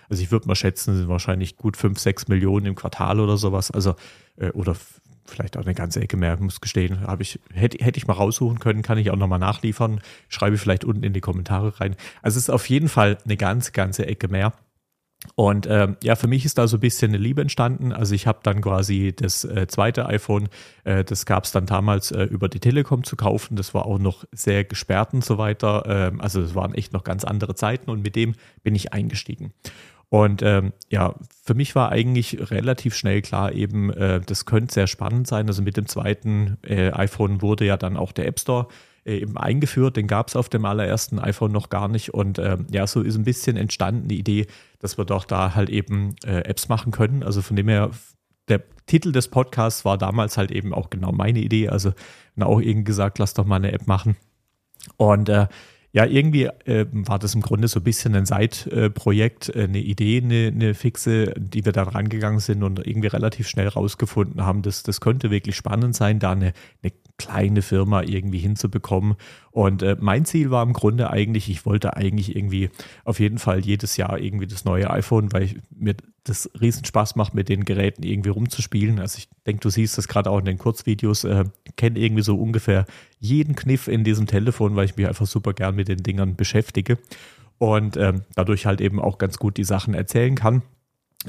also 0.09 0.23
ich 0.23 0.31
würde 0.31 0.49
mal 0.49 0.57
schätzen, 0.57 0.97
sind 0.97 1.09
wahrscheinlich 1.09 1.57
gut 1.57 1.77
5, 1.77 1.99
6 1.99 2.29
Millionen 2.29 2.67
im 2.67 2.75
Quartal 2.75 3.21
oder 3.21 3.37
sowas. 3.37 3.71
Also, 3.71 3.95
äh, 4.37 4.51
oder 4.51 4.77
vielleicht 5.25 5.57
auch 5.57 5.65
eine 5.65 5.75
ganze 5.75 6.01
Ecke 6.01 6.17
mehr, 6.17 6.37
muss 6.41 6.61
gestehen. 6.61 7.03
Habe 7.03 7.23
ich, 7.23 7.39
hätte, 7.53 7.83
hätte 7.85 7.99
ich 7.99 8.07
mal 8.07 8.15
raussuchen 8.15 8.59
können, 8.59 8.83
kann 8.83 8.99
ich 8.99 9.11
auch 9.11 9.17
nochmal 9.17 9.39
nachliefern. 9.39 10.01
Schreibe 10.29 10.59
vielleicht 10.59 10.85
unten 10.85 11.05
in 11.05 11.13
die 11.13 11.21
Kommentare 11.21 11.81
rein. 11.81 11.95
Also 12.23 12.39
es 12.39 12.45
ist 12.45 12.51
auf 12.51 12.69
jeden 12.69 12.89
Fall 12.89 13.19
eine 13.25 13.37
ganze, 13.37 13.73
ganze 13.73 14.07
Ecke 14.07 14.29
mehr. 14.29 14.53
Und 15.35 15.67
ähm, 15.69 15.97
ja, 16.03 16.15
für 16.15 16.29
mich 16.29 16.45
ist 16.45 16.59
da 16.59 16.69
so 16.69 16.77
ein 16.77 16.81
bisschen 16.81 17.11
eine 17.11 17.19
Liebe 17.19 17.43
entstanden. 17.43 17.93
Also 17.93 18.15
ich 18.15 18.27
habe 18.27 18.39
dann 18.43 18.61
quasi 18.61 19.13
das 19.15 19.45
äh, 19.45 19.67
zweite 19.67 20.07
iPhone, 20.07 20.49
äh, 20.85 21.03
das 21.03 21.27
gab 21.27 21.45
es 21.45 21.51
dann 21.51 21.67
damals 21.67 22.13
äh, 22.13 22.23
über 22.25 22.49
die 22.49 22.61
Telekom 22.61 23.03
zu 23.03 23.17
kaufen. 23.17 23.57
Das 23.57 23.75
war 23.75 23.87
auch 23.87 23.99
noch 23.99 24.25
sehr 24.31 24.65
gesperrt 24.65 25.13
und 25.15 25.25
so 25.25 25.37
weiter. 25.37 25.85
Ähm, 25.87 26.21
also 26.21 26.41
es 26.41 26.55
waren 26.55 26.73
echt 26.75 26.93
noch 26.93 27.03
ganz 27.03 27.25
andere 27.25 27.57
Zeiten 27.57 27.91
und 27.91 28.03
mit 28.03 28.15
dem 28.15 28.35
bin 28.63 28.75
ich 28.77 28.93
eingestiegen. 28.93 29.53
Und 30.09 30.43
ähm, 30.43 30.73
ja, 30.89 31.15
für 31.45 31.55
mich 31.55 31.75
war 31.75 31.91
eigentlich 31.91 32.51
relativ 32.51 32.95
schnell 32.95 33.21
klar, 33.21 33.53
eben, 33.53 33.93
äh, 33.93 34.21
das 34.25 34.47
könnte 34.47 34.73
sehr 34.73 34.87
spannend 34.87 35.27
sein. 35.27 35.49
Also 35.49 35.63
mit 35.63 35.77
dem 35.77 35.87
zweiten 35.87 36.57
äh, 36.63 36.93
iPhone 36.93 37.43
wurde 37.43 37.67
ja 37.67 37.77
dann 37.77 37.97
auch 37.97 38.13
der 38.13 38.27
App 38.27 38.41
Store 38.41 38.69
eben 39.09 39.37
eingeführt. 39.37 39.97
Den 39.97 40.07
gab 40.07 40.29
es 40.29 40.37
auf 40.37 40.49
dem 40.49 40.65
allerersten 40.65 41.19
iPhone 41.19 41.53
noch 41.53 41.69
gar 41.69 41.89
nicht. 41.89 42.15
Und 42.15 42.39
ähm, 42.39 42.67
ja, 42.71 42.87
so 42.87 43.03
ist 43.03 43.17
ein 43.17 43.25
bisschen 43.25 43.57
entstanden 43.57 44.09
die 44.09 44.19
Idee, 44.19 44.47
dass 44.79 44.99
wir 44.99 45.05
doch 45.05 45.25
da 45.25 45.55
halt 45.55 45.71
eben 45.71 46.15
äh, 46.25 46.41
Apps 46.41 46.69
machen 46.69 46.93
können. 46.93 47.23
Also 47.23 47.43
von 47.43 47.57
dem 47.57 47.69
her, 47.69 47.91
der 48.49 48.63
Titel 48.87 49.13
des 49.13 49.29
Podcasts 49.29 49.85
war 49.85 49.99
damals 49.99 50.37
halt 50.37 50.51
eben 50.51 50.73
auch 50.73 50.91
genau 50.91 51.13
meine 51.13 51.41
Idee. 51.41 51.69
Also 51.69 51.93
auch 52.41 52.61
irgendwie 52.61 52.85
gesagt, 52.85 53.19
lass 53.19 53.35
doch 53.35 53.45
mal 53.45 53.57
eine 53.57 53.73
App 53.73 53.87
machen. 53.87 54.17
Und 54.97 55.29
äh, 55.29 55.49
ja, 55.93 56.05
irgendwie 56.05 56.45
äh, 56.45 56.87
war 56.91 57.19
das 57.19 57.35
im 57.35 57.41
Grunde 57.41 57.67
so 57.67 57.81
ein 57.81 57.85
bisschen 57.85 58.15
ein 58.15 58.27
Side-Projekt, 58.27 59.55
äh, 59.55 59.65
eine 59.65 59.79
Idee, 59.79 60.21
eine, 60.23 60.53
eine, 60.55 60.75
fixe, 60.75 61.33
die 61.37 61.65
wir 61.65 61.73
dann 61.73 61.89
rangegangen 61.89 62.41
sind 62.41 62.63
und 62.63 62.87
irgendwie 62.87 63.09
relativ 63.09 63.49
schnell 63.49 63.69
rausgefunden 63.69 64.45
haben, 64.45 64.61
dass 64.63 64.83
das 64.83 65.01
könnte 65.01 65.31
wirklich 65.31 65.57
spannend 65.57 65.97
sein, 65.97 66.19
da 66.19 66.33
eine, 66.33 66.53
eine 66.83 66.93
kleine 67.17 67.63
Firma 67.63 68.03
irgendwie 68.03 68.39
hinzubekommen. 68.39 69.17
Und 69.51 69.83
äh, 69.83 69.97
mein 69.99 70.27
Ziel 70.27 70.51
war 70.51 70.63
im 70.63 70.75
Grunde 70.75 71.11
eigentlich, 71.11 71.49
ich 71.49 71.65
wollte 71.65 71.97
eigentlich 71.97 72.37
irgendwie 72.37 72.69
auf 73.05 73.19
jeden 73.19 73.39
Fall 73.39 73.61
jedes 73.61 73.97
Jahr 73.97 74.19
irgendwie 74.19 74.47
das 74.47 74.67
neue 74.67 74.91
iPhone, 74.91 75.33
weil 75.33 75.45
ich, 75.45 75.57
mir 75.75 75.95
das 76.29 76.51
riesen 76.61 76.85
Spaß 76.85 77.17
macht, 77.17 77.35
mit 77.35 77.49
den 77.49 77.65
Geräten 77.65 78.03
irgendwie 78.03 78.31
rumzuspielen. 78.31 78.99
Also 78.99 79.19
ich 79.19 79.29
denke, 79.47 79.61
du 79.61 79.71
siehst 79.71 79.99
das 79.99 80.09
gerade 80.09 80.31
auch 80.31 80.39
in 80.39 80.45
den 80.45 80.59
Kurzvideos, 80.59 81.25
äh, 81.25 81.45
kenne 81.77 81.99
irgendwie 81.99 82.23
so 82.23 82.37
ungefähr 82.37 82.87
jeden 83.19 83.55
Kniff 83.55 83.89
in 83.89 84.05
diesem 84.05 84.27
Telefon, 84.27 84.77
weil 84.77 84.85
ich 84.85 84.97
mich 84.97 85.07
einfach 85.07 85.27
super 85.27 85.53
gern 85.53 85.77
mit 85.77 85.89
den 85.89 86.03
Dingern 86.03 86.37
beschäftige 86.37 86.99
und 87.59 87.97
ähm, 87.97 88.23
dadurch 88.35 88.67
halt 88.67 88.81
eben 88.81 89.01
auch 89.01 89.19
ganz 89.19 89.39
gut 89.39 89.57
die 89.57 89.65
Sachen 89.65 89.95
erzählen 89.95 90.35
kann. 90.35 90.63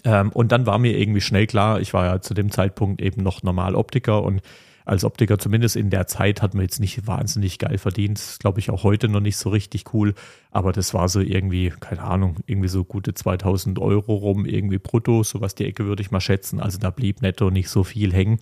Ähm, 0.03 0.32
und 0.32 0.51
dann 0.51 0.65
war 0.65 0.77
mir 0.77 0.98
irgendwie 0.98 1.22
schnell 1.22 1.48
klar, 1.48 1.79
ich 1.82 1.94
war 1.94 2.06
ja 2.06 2.22
zu 2.22 2.34
dem 2.34 2.51
Zeitpunkt 2.51 3.01
eben 3.01 3.24
noch 3.24 3.44
normal 3.44 3.75
Optiker 3.75 4.24
und 4.24 4.41
als 4.89 5.03
Optiker, 5.03 5.38
zumindest 5.38 5.75
in 5.75 5.89
der 5.89 6.08
Zeit, 6.08 6.41
hat 6.41 6.55
man 6.55 6.63
jetzt 6.63 6.79
nicht 6.79 7.05
wahnsinnig 7.05 7.60
geil 7.60 7.77
verdient. 7.77 8.38
Glaube 8.39 8.60
ich 8.60 8.72
auch 8.72 8.84
heute 8.84 9.08
noch 9.08 9.19
nicht 9.19 9.38
so 9.38 9.50
richtig 9.50 9.93
cool. 9.93 10.15
Aber 10.51 10.72
das 10.72 10.93
war 10.93 11.08
so 11.10 11.19
irgendwie, 11.19 11.72
keine 11.79 12.01
Ahnung, 12.01 12.38
irgendwie 12.48 12.69
so 12.69 12.84
gute 12.84 13.13
2000 13.13 13.77
Euro 13.79 14.15
rum, 14.15 14.46
irgendwie 14.46 14.79
brutto. 14.79 15.24
Sowas 15.24 15.53
die 15.53 15.65
Ecke 15.65 15.86
würde 15.86 16.01
ich 16.01 16.12
mal 16.12 16.19
schätzen. 16.19 16.60
Also 16.60 16.79
da 16.79 16.89
blieb 16.89 17.22
netto 17.22 17.51
nicht 17.51 17.69
so 17.69 17.84
viel 17.84 18.12
hängen. 18.12 18.39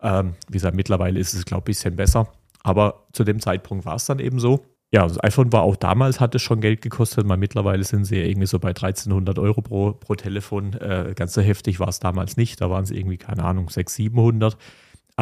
Ähm, 0.00 0.34
wie 0.48 0.54
gesagt, 0.54 0.74
mittlerweile 0.74 1.20
ist 1.20 1.34
es, 1.34 1.44
glaube 1.44 1.70
ich, 1.70 1.76
ein 1.76 1.92
bisschen 1.92 1.96
besser. 1.96 2.32
Aber 2.62 3.06
zu 3.12 3.24
dem 3.24 3.40
Zeitpunkt 3.40 3.84
war 3.84 3.96
es 3.96 4.06
dann 4.06 4.18
eben 4.18 4.40
so. 4.40 4.64
Ja, 4.94 5.06
das 5.06 5.22
iPhone 5.22 5.52
war 5.52 5.62
auch 5.62 5.76
damals, 5.76 6.20
hat 6.20 6.34
es 6.34 6.42
schon 6.42 6.60
Geld 6.60 6.82
gekostet. 6.82 7.26
Mal 7.26 7.36
mittlerweile 7.36 7.84
sind 7.84 8.04
sie 8.04 8.16
ja 8.16 8.24
irgendwie 8.24 8.46
so 8.46 8.58
bei 8.58 8.70
1300 8.70 9.38
Euro 9.38 9.62
pro, 9.62 9.92
pro 9.92 10.14
Telefon. 10.14 10.74
Äh, 10.74 11.12
ganz 11.16 11.34
so 11.34 11.40
heftig 11.40 11.80
war 11.80 11.88
es 11.88 11.98
damals 11.98 12.36
nicht. 12.36 12.60
Da 12.60 12.70
waren 12.70 12.84
es 12.84 12.90
irgendwie, 12.90 13.16
keine 13.18 13.44
Ahnung, 13.44 13.68
600, 13.68 13.90
700. 13.90 14.56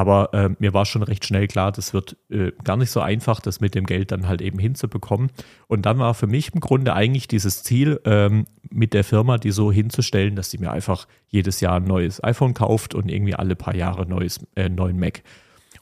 Aber 0.00 0.33
äh, 0.33 0.49
mir 0.59 0.73
war 0.73 0.87
schon 0.87 1.02
recht 1.02 1.26
schnell 1.26 1.47
klar, 1.47 1.73
das 1.73 1.92
wird 1.92 2.16
äh, 2.30 2.52
gar 2.64 2.78
nicht 2.78 2.90
so 2.90 3.00
einfach, 3.00 3.38
das 3.38 3.61
mit 3.61 3.75
dem 3.75 3.85
Geld 3.85 4.12
dann 4.12 4.26
halt 4.26 4.40
eben 4.40 4.59
hinzubekommen. 4.59 5.30
Und 5.66 5.85
dann 5.85 5.99
war 5.99 6.14
für 6.14 6.26
mich 6.26 6.54
im 6.54 6.61
Grunde 6.61 6.95
eigentlich 6.95 7.28
dieses 7.28 7.62
Ziel, 7.64 8.00
ähm, 8.07 8.47
mit 8.71 8.95
der 8.95 9.04
Firma 9.04 9.37
die 9.37 9.50
so 9.50 9.71
hinzustellen, 9.71 10.37
dass 10.37 10.50
sie 10.50 10.57
mir 10.57 10.71
einfach 10.71 11.07
jedes 11.28 11.61
Jahr 11.61 11.76
ein 11.76 11.85
neues 11.85 12.25
iPhone 12.25 12.54
kauft 12.54 12.95
und 12.95 13.11
irgendwie 13.11 13.35
alle 13.35 13.57
paar 13.57 13.75
Jahre 13.76 14.07
neues, 14.07 14.40
äh, 14.57 14.71
neuen 14.71 14.99
Mac. 14.99 15.23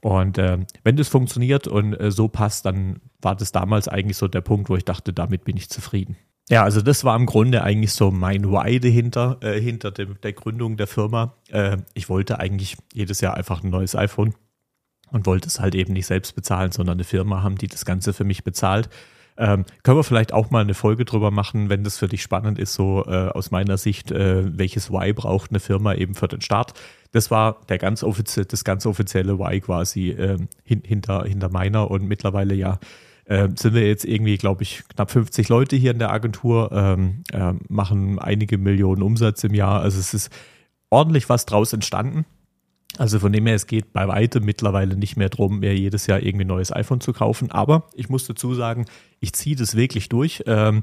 Und 0.01 0.37
äh, 0.37 0.59
wenn 0.83 0.97
das 0.97 1.07
funktioniert 1.07 1.69
und 1.69 1.95
äh, 1.95 2.11
so 2.11 2.27
passt, 2.27 2.67
dann 2.67 2.99
war 3.23 3.37
das 3.37 3.53
damals 3.53 3.87
eigentlich 3.87 4.17
so 4.17 4.27
der 4.27 4.41
Punkt, 4.41 4.69
wo 4.69 4.75
ich 4.75 4.85
dachte, 4.85 5.13
damit 5.13 5.45
bin 5.45 5.57
ich 5.57 5.71
zufrieden. 5.71 6.17
Ja, 6.51 6.65
also 6.65 6.81
das 6.81 7.05
war 7.05 7.15
im 7.15 7.27
Grunde 7.27 7.63
eigentlich 7.63 7.93
so 7.93 8.11
mein 8.11 8.51
Why 8.51 8.81
dahinter, 8.81 9.37
äh, 9.43 9.61
hinter 9.61 9.91
dem, 9.91 10.19
der 10.23 10.33
Gründung 10.33 10.79
der 10.79 10.87
Firma. 10.87 11.35
Äh, 11.49 11.79
ich 11.93 12.09
wollte 12.09 12.39
eigentlich 12.39 12.77
jedes 12.95 13.21
Jahr 13.21 13.35
einfach 13.35 13.63
ein 13.63 13.71
neues 13.71 13.95
iPhone 13.95 14.35
und 15.11 15.27
wollte 15.27 15.49
es 15.49 15.61
halt 15.61 15.75
eben 15.75 15.93
nicht 15.93 16.07
selbst 16.07 16.35
bezahlen, 16.35 16.73
sondern 16.73 16.97
eine 16.97 17.05
Firma 17.05 17.43
haben, 17.43 17.57
die 17.57 17.67
das 17.67 17.85
Ganze 17.85 18.15
für 18.15 18.25
mich 18.25 18.45
bezahlt. 18.45 18.89
Ähm, 19.37 19.67
können 19.83 19.99
wir 19.99 20.05
vielleicht 20.05 20.33
auch 20.33 20.51
mal 20.51 20.63
eine 20.63 20.75
Folge 20.75 21.05
drüber 21.05 21.31
machen, 21.31 21.69
wenn 21.69 21.85
das 21.85 21.99
für 21.99 22.09
dich 22.09 22.23
spannend 22.23 22.59
ist, 22.59 22.75
so 22.75 23.05
äh, 23.07 23.29
aus 23.29 23.51
meiner 23.51 23.77
Sicht, 23.77 24.11
äh, 24.11 24.59
welches 24.59 24.91
Why 24.91 25.13
braucht 25.13 25.51
eine 25.51 25.61
Firma 25.61 25.95
eben 25.95 26.15
für 26.15 26.29
den 26.29 26.41
Start. 26.41 26.73
Das 27.13 27.31
war 27.31 27.61
der 27.69 27.79
ganz 27.79 28.03
offizie 28.03 28.45
das 28.47 28.65
ganz 28.65 28.85
offizielle 28.85 29.39
Why 29.39 29.61
quasi 29.61 30.11
äh, 30.11 30.39
hin 30.65 30.83
hinter, 30.85 31.25
hinter 31.25 31.51
meiner 31.51 31.91
und 31.91 32.09
mittlerweile 32.09 32.55
ja 32.55 32.81
äh, 33.29 33.49
sind 33.55 33.75
wir 33.75 33.87
jetzt 33.87 34.07
irgendwie, 34.07 34.39
glaube 34.39 34.63
ich, 34.63 34.85
knapp 34.89 35.11
50 35.11 35.49
Leute 35.51 35.77
hier 35.77 35.91
in 35.91 35.99
der 35.99 36.11
Agentur, 36.11 36.71
ähm, 36.73 37.23
äh, 37.31 37.53
machen 37.69 38.19
einige 38.19 38.57
Millionen 38.57 39.03
Umsatz 39.03 39.45
im 39.45 39.55
Jahr. 39.55 39.83
Also 39.83 39.99
es 40.01 40.15
ist 40.15 40.31
ordentlich 40.89 41.29
was 41.29 41.45
draus 41.45 41.75
entstanden. 41.75 42.25
Also 42.97 43.19
von 43.19 43.31
dem 43.31 43.47
her, 43.47 43.55
es 43.55 43.67
geht 43.67 43.93
bei 43.93 44.09
weitem 44.09 44.45
mittlerweile 44.45 44.97
nicht 44.97 45.17
mehr 45.17 45.29
darum, 45.29 45.61
mir 45.61 45.77
jedes 45.77 46.07
Jahr 46.07 46.23
irgendwie 46.23 46.47
ein 46.47 46.49
neues 46.49 46.73
iPhone 46.73 47.03
zu 47.03 47.13
kaufen. 47.13 47.51
Aber 47.51 47.85
ich 47.95 48.09
muss 48.09 48.27
dazu 48.27 48.55
sagen, 48.55 48.87
ich 49.21 49.35
ziehe 49.35 49.57
das 49.57 49.77
wirklich 49.77 50.09
durch. 50.09 50.43
Ähm, 50.47 50.83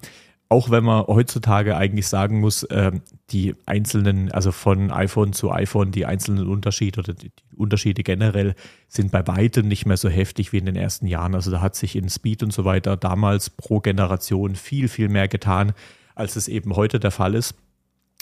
auch 0.49 0.69
wenn 0.69 0.83
man 0.83 1.07
heutzutage 1.07 1.75
eigentlich 1.75 2.07
sagen 2.07 2.39
muss, 2.39 2.63
äh, 2.63 2.91
die 3.31 3.55
einzelnen, 3.65 4.31
also 4.31 4.51
von 4.51 4.91
iPhone 4.91 5.33
zu 5.33 5.51
iPhone, 5.51 5.91
die 5.91 6.05
einzelnen 6.05 6.47
Unterschiede 6.47 6.99
oder 6.99 7.13
die, 7.13 7.31
Unterschiede 7.55 8.03
generell 8.03 8.53
sind 8.87 9.11
bei 9.11 9.25
weitem 9.27 9.67
nicht 9.67 9.85
mehr 9.85 9.97
so 9.97 10.09
heftig 10.09 10.51
wie 10.51 10.57
in 10.57 10.65
den 10.65 10.75
ersten 10.75 11.07
Jahren. 11.07 11.35
Also 11.35 11.51
da 11.51 11.61
hat 11.61 11.75
sich 11.75 11.95
in 11.95 12.09
Speed 12.09 12.43
und 12.43 12.53
so 12.53 12.65
weiter 12.65 12.97
damals 12.97 13.49
pro 13.49 13.79
Generation 13.79 14.55
viel, 14.55 14.87
viel 14.87 15.09
mehr 15.09 15.27
getan, 15.27 15.73
als 16.15 16.35
es 16.35 16.47
eben 16.47 16.75
heute 16.75 16.99
der 16.99 17.11
Fall 17.11 17.33
ist. 17.33 17.55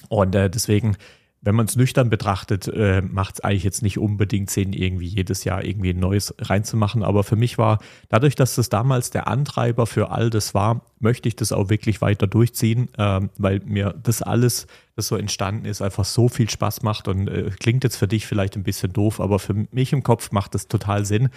Und 0.09 0.35
äh, 0.35 0.49
deswegen 0.49 0.95
wenn 1.43 1.55
man 1.55 1.65
es 1.65 1.75
nüchtern 1.75 2.09
betrachtet, 2.09 2.67
äh, 2.69 3.01
macht 3.01 3.35
es 3.35 3.39
eigentlich 3.41 3.63
jetzt 3.63 3.83
nicht 3.83 3.97
unbedingt 3.97 4.49
Sinn, 4.49 4.71
irgendwie 4.71 5.07
jedes 5.07 5.43
Jahr 5.43 5.63
irgendwie 5.63 5.89
ein 5.89 5.99
neues 5.99 6.33
reinzumachen. 6.39 7.03
Aber 7.03 7.23
für 7.23 7.35
mich 7.35 7.57
war, 7.57 7.79
dadurch, 8.07 8.35
dass 8.35 8.55
das 8.55 8.69
damals 8.69 9.11
der 9.11 9.27
Antreiber 9.27 9.85
für 9.85 10.09
all 10.09 10.29
das 10.29 10.53
war, 10.53 10.85
möchte 10.99 11.27
ich 11.27 11.35
das 11.35 11.51
auch 11.51 11.69
wirklich 11.69 12.01
weiter 12.01 12.27
durchziehen, 12.27 12.87
äh, 12.97 13.21
weil 13.37 13.59
mir 13.65 13.93
das 14.01 14.21
alles, 14.21 14.67
das 14.95 15.07
so 15.07 15.17
entstanden 15.17 15.65
ist, 15.65 15.81
einfach 15.81 16.05
so 16.05 16.29
viel 16.29 16.49
Spaß 16.49 16.81
macht. 16.81 17.09
Und 17.09 17.27
äh, 17.27 17.51
klingt 17.59 17.83
jetzt 17.83 17.97
für 17.97 18.07
dich 18.07 18.25
vielleicht 18.25 18.55
ein 18.55 18.63
bisschen 18.63 18.93
doof, 18.93 19.19
aber 19.19 19.37
für 19.37 19.53
mich 19.71 19.91
im 19.91 20.01
Kopf 20.01 20.31
macht 20.31 20.55
das 20.55 20.69
total 20.69 21.05
Sinn. 21.05 21.29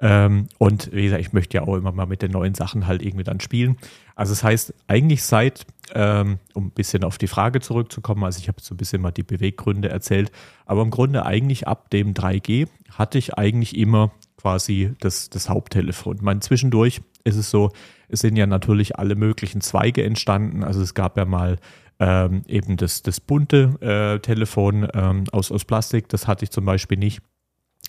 Ähm, 0.00 0.48
und 0.58 0.92
wie 0.92 1.04
gesagt, 1.04 1.20
ich 1.20 1.32
möchte 1.32 1.56
ja 1.56 1.62
auch 1.62 1.76
immer 1.76 1.92
mal 1.92 2.06
mit 2.06 2.22
den 2.22 2.32
neuen 2.32 2.54
Sachen 2.54 2.86
halt 2.86 3.02
irgendwie 3.02 3.24
dann 3.24 3.40
spielen. 3.40 3.76
Also 4.16 4.32
das 4.32 4.42
heißt, 4.42 4.74
eigentlich 4.86 5.22
seit, 5.22 5.66
ähm, 5.94 6.38
um 6.54 6.66
ein 6.66 6.70
bisschen 6.70 7.04
auf 7.04 7.18
die 7.18 7.26
Frage 7.26 7.60
zurückzukommen, 7.60 8.24
also 8.24 8.38
ich 8.38 8.48
habe 8.48 8.60
so 8.60 8.74
ein 8.74 8.76
bisschen 8.76 9.02
mal 9.02 9.10
die 9.10 9.22
Beweggründe 9.22 9.88
erzählt, 9.88 10.30
aber 10.66 10.82
im 10.82 10.90
Grunde 10.90 11.26
eigentlich 11.26 11.66
ab 11.68 11.90
dem 11.90 12.14
3G 12.14 12.68
hatte 12.92 13.18
ich 13.18 13.34
eigentlich 13.34 13.76
immer 13.76 14.12
quasi 14.36 14.92
das, 15.00 15.30
das 15.30 15.48
Haupttelefon. 15.48 16.18
Mein 16.20 16.40
zwischendurch 16.40 17.00
ist 17.24 17.36
es 17.36 17.50
so, 17.50 17.70
es 18.08 18.20
sind 18.20 18.36
ja 18.36 18.46
natürlich 18.46 18.98
alle 18.98 19.14
möglichen 19.14 19.60
Zweige 19.60 20.04
entstanden. 20.04 20.62
Also 20.62 20.82
es 20.82 20.94
gab 20.94 21.16
ja 21.16 21.24
mal 21.24 21.56
ähm, 21.98 22.42
eben 22.46 22.76
das, 22.76 23.02
das 23.02 23.20
bunte 23.20 23.78
äh, 23.80 24.18
Telefon 24.20 24.86
ähm, 24.92 25.24
aus, 25.32 25.50
aus 25.50 25.64
Plastik, 25.64 26.08
das 26.08 26.26
hatte 26.26 26.44
ich 26.44 26.50
zum 26.50 26.64
Beispiel 26.64 26.98
nicht. 26.98 27.20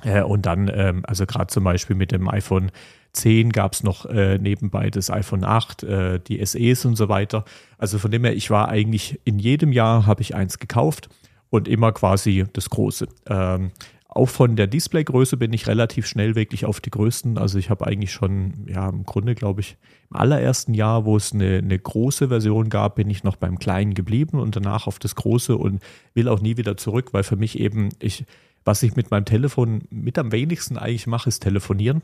Äh, 0.04 0.24
und 0.24 0.46
dann, 0.46 0.70
ähm, 0.74 1.04
also 1.08 1.26
gerade 1.26 1.48
zum 1.48 1.64
Beispiel 1.64 1.96
mit 1.96 2.12
dem 2.12 2.28
iPhone 2.28 2.72
10 3.14 3.52
gab 3.52 3.74
es 3.74 3.84
noch 3.84 4.06
äh, 4.06 4.38
nebenbei 4.38 4.90
das 4.90 5.10
iPhone 5.10 5.44
8, 5.44 5.84
äh, 5.84 6.20
die 6.20 6.46
SEs 6.46 6.86
und 6.86 6.96
so 6.96 7.10
weiter. 7.10 7.46
Also 7.78 7.98
von 7.98 8.12
dem 8.12 8.24
her, 8.24 8.36
ich 8.36 8.50
war 8.50 8.70
eigentlich 8.70 9.20
in 9.24 9.40
jedem 9.40 9.72
Jahr 9.72 10.06
habe 10.06 10.22
ich 10.22 10.36
eins 10.36 10.60
gekauft 10.60 11.10
und 11.50 11.68
immer 11.68 11.92
quasi 11.94 12.46
das 12.52 12.70
große. 12.70 13.08
Ähm, 13.28 13.72
auch 14.16 14.30
von 14.30 14.56
der 14.56 14.68
Displaygröße 14.68 15.36
bin 15.36 15.52
ich 15.52 15.68
relativ 15.68 16.08
schnell 16.08 16.36
wirklich 16.36 16.66
auf 16.66 16.80
die 16.80 16.90
größten. 16.90 17.38
Also 17.38 17.60
ich 17.60 17.70
habe 17.70 17.86
eigentlich 17.86 18.14
schon, 18.14 18.66
ja, 18.68 18.88
im 18.88 19.04
Grunde 19.04 19.36
glaube 19.36 19.60
ich, 19.60 19.76
im 20.10 20.16
allerersten 20.16 20.74
Jahr, 20.74 21.04
wo 21.04 21.18
es 21.18 21.34
eine, 21.34 21.58
eine 21.58 21.78
große 21.78 22.30
Version 22.30 22.70
gab, 22.70 22.96
bin 22.96 23.10
ich 23.10 23.26
noch 23.26 23.36
beim 23.36 23.60
kleinen 23.60 23.94
geblieben 23.94 24.40
und 24.40 24.56
danach 24.56 24.88
auf 24.88 25.00
das 25.00 25.16
große 25.16 25.58
und 25.58 25.82
will 26.14 26.30
auch 26.30 26.40
nie 26.40 26.56
wieder 26.56 26.78
zurück, 26.78 27.10
weil 27.12 27.24
für 27.24 27.36
mich 27.36 27.60
eben, 27.60 27.90
ich, 28.00 28.24
was 28.66 28.84
ich 28.84 28.96
mit 28.96 29.12
meinem 29.12 29.26
Telefon 29.26 29.84
mit 29.90 30.18
am 30.18 30.32
wenigsten 30.32 30.78
eigentlich 30.78 31.08
mache, 31.08 31.30
ist 31.30 31.42
telefonieren. 31.42 32.02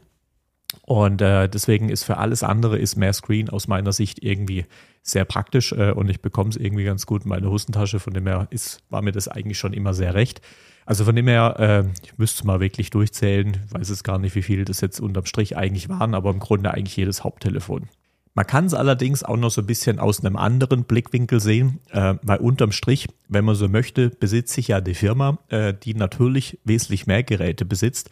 Und 0.84 1.22
äh, 1.22 1.50
deswegen 1.50 1.90
ist 1.90 2.04
für 2.04 2.18
alles 2.18 2.44
andere 2.44 2.78
ist 2.78 2.96
mehr 2.96 3.12
Screen 3.12 3.50
aus 3.50 3.68
meiner 3.68 3.92
Sicht 3.92 4.24
irgendwie 4.24 4.66
sehr 5.04 5.26
praktisch 5.26 5.74
äh, 5.74 5.92
und 5.92 6.10
ich 6.10 6.22
bekomme 6.22 6.52
es 6.52 6.56
irgendwie 6.56 6.86
ganz 6.86 7.06
gut 7.06 7.24
in 7.24 7.30
meine 7.30 7.50
Hosentasche. 7.50 8.00
Von 8.00 8.14
dem 8.14 8.28
her 8.28 8.48
ist, 8.52 8.82
war 8.90 9.02
mir 9.02 9.12
das 9.12 9.28
eigentlich 9.28 9.58
schon 9.58 9.74
immer 9.74 9.94
sehr 9.94 10.14
recht. 10.14 10.42
Also 10.86 11.04
von 11.04 11.16
dem 11.16 11.28
her, 11.28 11.56
äh, 11.60 11.84
ich 12.04 12.18
müsste 12.18 12.46
mal 12.48 12.60
wirklich 12.60 12.90
durchzählen, 12.90 13.58
ich 13.66 13.74
weiß 13.74 13.90
es 13.90 14.04
gar 14.04 14.18
nicht, 14.18 14.36
wie 14.36 14.42
viele 14.42 14.66
das 14.66 14.82
jetzt 14.82 15.00
unterm 15.00 15.26
Strich 15.26 15.58
eigentlich 15.58 15.90
waren, 15.90 16.16
aber 16.16 16.30
im 16.32 16.40
Grunde 16.40 16.74
eigentlich 16.74 16.96
jedes 16.96 17.24
Haupttelefon. 17.24 17.90
Man 18.34 18.48
kann 18.48 18.66
es 18.66 18.74
allerdings 18.74 19.24
auch 19.24 19.36
noch 19.36 19.52
so 19.52 19.62
ein 19.62 19.68
bisschen 19.68 20.00
aus 20.00 20.24
einem 20.24 20.38
anderen 20.38 20.86
Blickwinkel 20.86 21.42
sehen, 21.42 21.80
äh, 21.92 22.16
weil 22.22 22.40
unterm 22.40 22.72
Strich, 22.72 23.10
wenn 23.28 23.44
man 23.44 23.56
so 23.56 23.68
möchte, 23.68 24.10
besitze 24.10 24.62
ich 24.62 24.70
ja 24.70 24.80
die 24.80 24.94
Firma, 24.94 25.38
äh, 25.50 25.74
die 25.74 25.94
natürlich 25.94 26.58
wesentlich 26.64 27.08
mehr 27.08 27.24
Geräte 27.24 27.66
besitzt. 27.66 28.10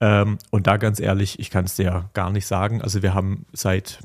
Ähm, 0.00 0.38
und 0.50 0.66
da 0.66 0.78
ganz 0.78 0.98
ehrlich, 0.98 1.38
ich 1.38 1.50
kann 1.50 1.66
es 1.66 1.76
dir 1.76 1.84
ja 1.84 2.10
gar 2.14 2.30
nicht 2.30 2.46
sagen. 2.46 2.80
Also 2.80 3.02
wir 3.02 3.12
haben 3.12 3.44
seit 3.52 4.00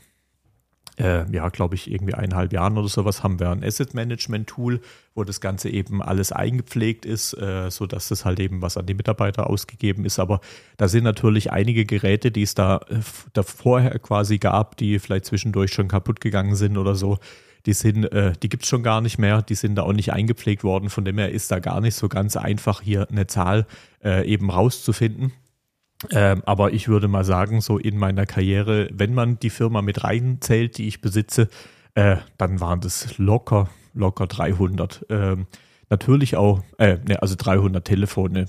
äh, 0.97 1.29
ja, 1.31 1.49
glaube 1.49 1.75
ich, 1.75 1.91
irgendwie 1.91 2.13
eineinhalb 2.13 2.53
Jahren 2.53 2.77
oder 2.77 2.87
sowas 2.87 3.23
haben 3.23 3.39
wir 3.39 3.49
ein 3.49 3.63
Asset 3.63 3.93
Management 3.93 4.47
Tool, 4.47 4.81
wo 5.13 5.23
das 5.23 5.41
Ganze 5.41 5.69
eben 5.69 6.01
alles 6.01 6.31
eingepflegt 6.31 7.05
ist, 7.05 7.33
äh, 7.33 7.69
so 7.69 7.85
dass 7.85 8.07
das 8.07 8.25
halt 8.25 8.39
eben 8.39 8.61
was 8.61 8.77
an 8.77 8.85
die 8.85 8.93
Mitarbeiter 8.93 9.49
ausgegeben 9.49 10.05
ist. 10.05 10.19
Aber 10.19 10.39
da 10.77 10.87
sind 10.87 11.03
natürlich 11.03 11.51
einige 11.51 11.85
Geräte, 11.85 12.31
die 12.31 12.43
es 12.43 12.55
da, 12.55 12.77
äh, 12.89 12.99
da 13.33 13.43
vorher 13.43 13.97
quasi 13.99 14.37
gab, 14.37 14.77
die 14.77 14.99
vielleicht 14.99 15.25
zwischendurch 15.25 15.71
schon 15.71 15.87
kaputt 15.87 16.21
gegangen 16.21 16.55
sind 16.55 16.77
oder 16.77 16.95
so. 16.95 17.17
Die 17.65 17.73
sind, 17.73 18.11
äh, 18.11 18.33
die 18.41 18.49
gibt 18.49 18.63
es 18.63 18.69
schon 18.69 18.83
gar 18.83 19.01
nicht 19.01 19.17
mehr, 19.17 19.41
die 19.41 19.55
sind 19.55 19.75
da 19.75 19.83
auch 19.83 19.93
nicht 19.93 20.13
eingepflegt 20.13 20.63
worden. 20.63 20.89
Von 20.89 21.03
dem 21.03 21.17
her 21.17 21.31
ist 21.31 21.51
da 21.51 21.59
gar 21.59 21.81
nicht 21.81 21.95
so 21.95 22.07
ganz 22.07 22.37
einfach, 22.37 22.81
hier 22.81 23.09
eine 23.09 23.27
Zahl 23.27 23.65
äh, 24.03 24.25
eben 24.25 24.49
rauszufinden. 24.51 25.33
Ähm, 26.11 26.41
aber 26.45 26.73
ich 26.73 26.87
würde 26.87 27.07
mal 27.07 27.23
sagen, 27.23 27.61
so 27.61 27.77
in 27.77 27.97
meiner 27.97 28.25
Karriere, 28.25 28.89
wenn 28.93 29.13
man 29.13 29.39
die 29.39 29.49
Firma 29.49 29.81
mit 29.81 30.03
reinzählt, 30.03 30.77
die 30.77 30.87
ich 30.87 31.01
besitze, 31.01 31.47
äh, 31.95 32.17
dann 32.37 32.59
waren 32.59 32.81
das 32.81 33.17
locker, 33.17 33.69
locker 33.93 34.27
300. 34.27 35.05
Ähm, 35.09 35.47
natürlich 35.89 36.35
auch, 36.35 36.61
äh, 36.77 36.97
ne, 37.07 37.21
also 37.21 37.35
300 37.37 37.85
Telefone, 37.85 38.45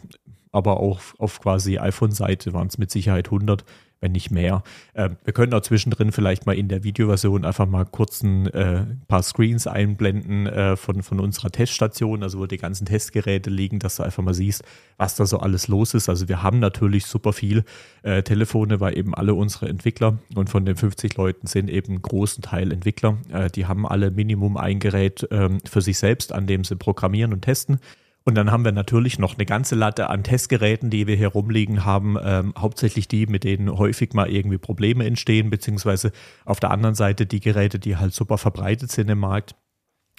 aber 0.53 0.81
auch 0.81 1.01
auf 1.19 1.41
quasi 1.41 1.79
iPhone-Seite 1.79 2.53
waren 2.53 2.69
es 2.69 2.79
mit 2.79 2.91
Sicherheit 2.91 3.27
100 3.27 3.65
wenn 4.01 4.13
nicht 4.13 4.31
mehr. 4.31 4.63
Äh, 4.95 5.11
wir 5.25 5.33
können 5.33 5.55
auch 5.55 5.61
zwischendrin 5.61 6.13
vielleicht 6.13 6.47
mal 6.47 6.57
in 6.57 6.69
der 6.69 6.85
Videoversion 6.85 7.45
einfach 7.45 7.67
mal 7.67 7.85
kurz 7.85 8.23
ein 8.23 8.47
äh, 8.49 8.85
paar 9.09 9.23
Screens 9.23 9.67
einblenden 9.67 10.47
äh, 10.47 10.77
von, 10.77 11.03
von 11.03 11.21
unserer 11.21 11.51
Teststation, 11.51 12.23
also 12.23 12.39
wo 12.39 12.47
die 12.47 12.59
ganzen 12.59 12.87
Testgeräte 12.87 13.51
liegen, 13.51 13.79
dass 13.79 13.97
du 13.97 14.03
einfach 14.03 14.23
mal 14.23 14.35
siehst, 14.35 14.65
was 14.97 15.17
da 15.17 15.27
so 15.27 15.39
alles 15.39 15.69
los 15.69 15.95
ist. 15.95 16.09
Also 16.09 16.29
wir 16.29 16.43
haben 16.43 16.59
natürlich 16.59 17.07
super 17.07 17.33
viel 17.33 17.65
äh, 18.03 18.23
Telefone, 18.23 18.81
weil 18.81 18.99
eben 18.99 19.15
alle 19.15 19.35
unsere 19.35 19.69
Entwickler 19.69 20.19
und 20.35 20.51
von 20.51 20.65
den 20.65 20.77
50 20.77 21.17
Leuten 21.17 21.47
sind 21.47 21.71
eben 21.71 22.01
großen 22.03 22.43
Teil 22.43 22.73
Entwickler. 22.73 23.19
Äh, 23.33 23.51
die 23.51 23.67
haben 23.67 23.87
alle 23.87 24.11
Minimum 24.11 24.57
ein 24.57 24.79
Gerät 24.79 25.27
ähm, 25.31 25.61
für 25.65 25.81
sich 25.81 25.99
selbst, 25.99 26.33
an 26.33 26.47
dem 26.47 26.65
sie 26.65 26.77
programmieren 26.77 27.33
und 27.33 27.43
testen. 27.43 27.81
Und 28.29 28.35
dann 28.35 28.51
haben 28.51 28.65
wir 28.65 28.73
natürlich 28.73 29.21
noch 29.21 29.37
eine 29.37 29.47
ganze 29.47 29.77
Latte 29.77 30.11
an 30.11 30.25
Testgeräten, 30.25 30.91
die 30.91 31.07
wir 31.07 31.15
hier 31.15 31.29
rumliegen 31.29 31.85
haben, 31.85 32.17
ähm, 32.21 32.55
hauptsächlich 32.59 33.07
die, 33.07 33.29
mit 33.29 33.45
denen 33.45 33.71
häufig 33.71 34.15
mal 34.15 34.29
irgendwie 34.29 34.59
Probleme 34.59 35.07
entstehen, 35.07 35.49
beziehungsweise 35.49 36.11
auf 36.45 36.59
der 36.59 36.73
anderen 36.73 36.97
Seite 36.97 37.25
die 37.25 37.39
Geräte, 37.39 37.79
die 37.79 37.97
halt 37.97 38.13
super 38.13 38.37
verbreitet 38.37 38.91
sind 38.91 39.09
im 39.11 39.21
Markt. 39.21 39.55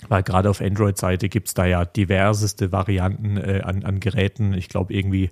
Weil 0.08 0.24
gerade 0.24 0.50
auf 0.50 0.62
Android-Seite 0.62 1.28
gibt 1.28 1.50
es 1.50 1.54
da 1.54 1.66
ja 1.66 1.84
diverseste 1.84 2.72
Varianten 2.72 3.36
äh, 3.36 3.62
an, 3.66 3.84
an 3.84 4.00
Geräten. 4.00 4.54
Ich 4.54 4.70
glaube 4.70 4.94
irgendwie 4.94 5.30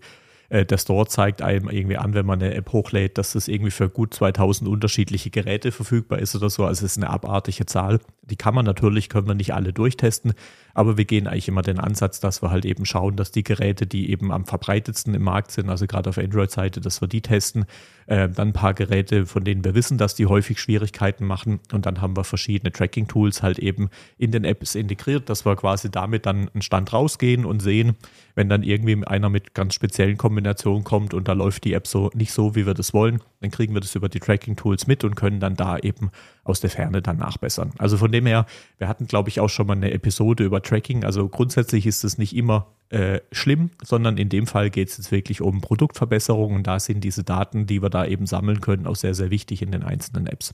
äh, 0.49 0.65
der 0.65 0.77
Store 0.77 1.07
zeigt 1.07 1.41
einem 1.41 1.69
irgendwie 1.69 1.97
an, 1.97 2.13
wenn 2.13 2.25
man 2.25 2.41
eine 2.41 2.53
App 2.53 2.71
hochlädt, 2.71 3.17
dass 3.17 3.33
das 3.33 3.47
irgendwie 3.47 3.71
für 3.71 3.89
gut 3.89 4.13
2000 4.13 4.69
unterschiedliche 4.69 5.29
Geräte 5.29 5.71
verfügbar 5.71 6.19
ist 6.19 6.35
oder 6.35 6.49
so. 6.49 6.65
Also 6.65 6.85
es 6.85 6.93
ist 6.93 6.97
eine 6.97 7.09
abartige 7.09 7.65
Zahl. 7.65 7.99
Die 8.23 8.35
kann 8.35 8.55
man 8.55 8.65
natürlich, 8.65 9.09
können 9.09 9.27
wir 9.27 9.35
nicht 9.35 9.53
alle 9.53 9.73
durchtesten, 9.73 10.33
aber 10.75 10.97
wir 10.97 11.05
gehen 11.05 11.25
eigentlich 11.25 11.47
immer 11.47 11.61
den 11.61 11.79
Ansatz, 11.79 12.19
dass 12.19 12.43
wir 12.43 12.51
halt 12.51 12.65
eben 12.65 12.85
schauen, 12.85 13.15
dass 13.15 13.31
die 13.31 13.43
Geräte, 13.43 13.87
die 13.87 14.11
eben 14.11 14.31
am 14.31 14.45
verbreitetsten 14.45 15.13
im 15.15 15.23
Markt 15.23 15.51
sind, 15.51 15.69
also 15.69 15.87
gerade 15.87 16.09
auf 16.09 16.17
Android-Seite, 16.17 16.81
dass 16.81 17.01
wir 17.01 17.07
die 17.07 17.21
testen. 17.21 17.65
Äh, 18.07 18.29
dann 18.29 18.49
ein 18.49 18.53
paar 18.53 18.73
Geräte, 18.73 19.25
von 19.25 19.43
denen 19.45 19.63
wir 19.63 19.73
wissen, 19.73 19.97
dass 19.97 20.15
die 20.15 20.27
häufig 20.27 20.59
Schwierigkeiten 20.59 21.25
machen. 21.25 21.61
Und 21.71 21.85
dann 21.85 22.01
haben 22.01 22.17
wir 22.17 22.25
verschiedene 22.25 22.71
Tracking-Tools 22.73 23.41
halt 23.41 23.57
eben 23.57 23.89
in 24.17 24.31
den 24.31 24.43
Apps 24.43 24.75
integriert, 24.75 25.29
dass 25.29 25.45
wir 25.45 25.55
quasi 25.55 25.89
damit 25.89 26.25
dann 26.25 26.49
einen 26.53 26.61
Stand 26.61 26.91
rausgehen 26.91 27.45
und 27.45 27.61
sehen, 27.61 27.95
wenn 28.35 28.49
dann 28.49 28.61
irgendwie 28.61 29.07
einer 29.07 29.29
mit 29.29 29.53
ganz 29.53 29.73
speziellen 29.73 30.17
Kombinationen 30.17 30.83
kommt 30.83 31.13
und 31.13 31.29
da 31.29 31.33
läuft 31.33 31.63
die 31.63 31.73
App 31.73 31.87
so 31.87 32.11
nicht 32.13 32.33
so, 32.33 32.53
wie 32.53 32.65
wir 32.65 32.73
das 32.73 32.93
wollen, 32.93 33.21
dann 33.45 33.51
kriegen 33.51 33.73
wir 33.73 33.81
das 33.81 33.95
über 33.95 34.09
die 34.09 34.19
Tracking-Tools 34.19 34.87
mit 34.87 35.03
und 35.03 35.15
können 35.15 35.39
dann 35.39 35.55
da 35.55 35.77
eben 35.77 36.09
aus 36.43 36.59
der 36.59 36.69
Ferne 36.69 37.01
dann 37.01 37.17
nachbessern. 37.17 37.71
Also 37.77 37.97
von 37.97 38.11
dem 38.11 38.25
her, 38.25 38.45
wir 38.77 38.87
hatten, 38.87 39.07
glaube 39.07 39.29
ich, 39.29 39.39
auch 39.39 39.49
schon 39.49 39.67
mal 39.67 39.73
eine 39.73 39.91
Episode 39.91 40.43
über 40.43 40.61
Tracking. 40.61 41.03
Also 41.03 41.29
grundsätzlich 41.29 41.85
ist 41.85 42.03
es 42.03 42.17
nicht 42.17 42.35
immer 42.35 42.73
äh, 42.89 43.19
schlimm, 43.31 43.69
sondern 43.83 44.17
in 44.17 44.29
dem 44.29 44.47
Fall 44.47 44.69
geht 44.69 44.89
es 44.89 44.97
jetzt 44.97 45.11
wirklich 45.11 45.41
um 45.41 45.61
Produktverbesserung 45.61 46.55
und 46.55 46.67
da 46.67 46.79
sind 46.79 47.03
diese 47.03 47.23
Daten, 47.23 47.67
die 47.67 47.81
wir 47.81 47.89
da 47.89 48.05
eben 48.05 48.25
sammeln 48.25 48.61
können, 48.61 48.87
auch 48.87 48.95
sehr, 48.95 49.13
sehr 49.13 49.29
wichtig 49.29 49.61
in 49.61 49.71
den 49.71 49.83
einzelnen 49.83 50.27
Apps. 50.27 50.51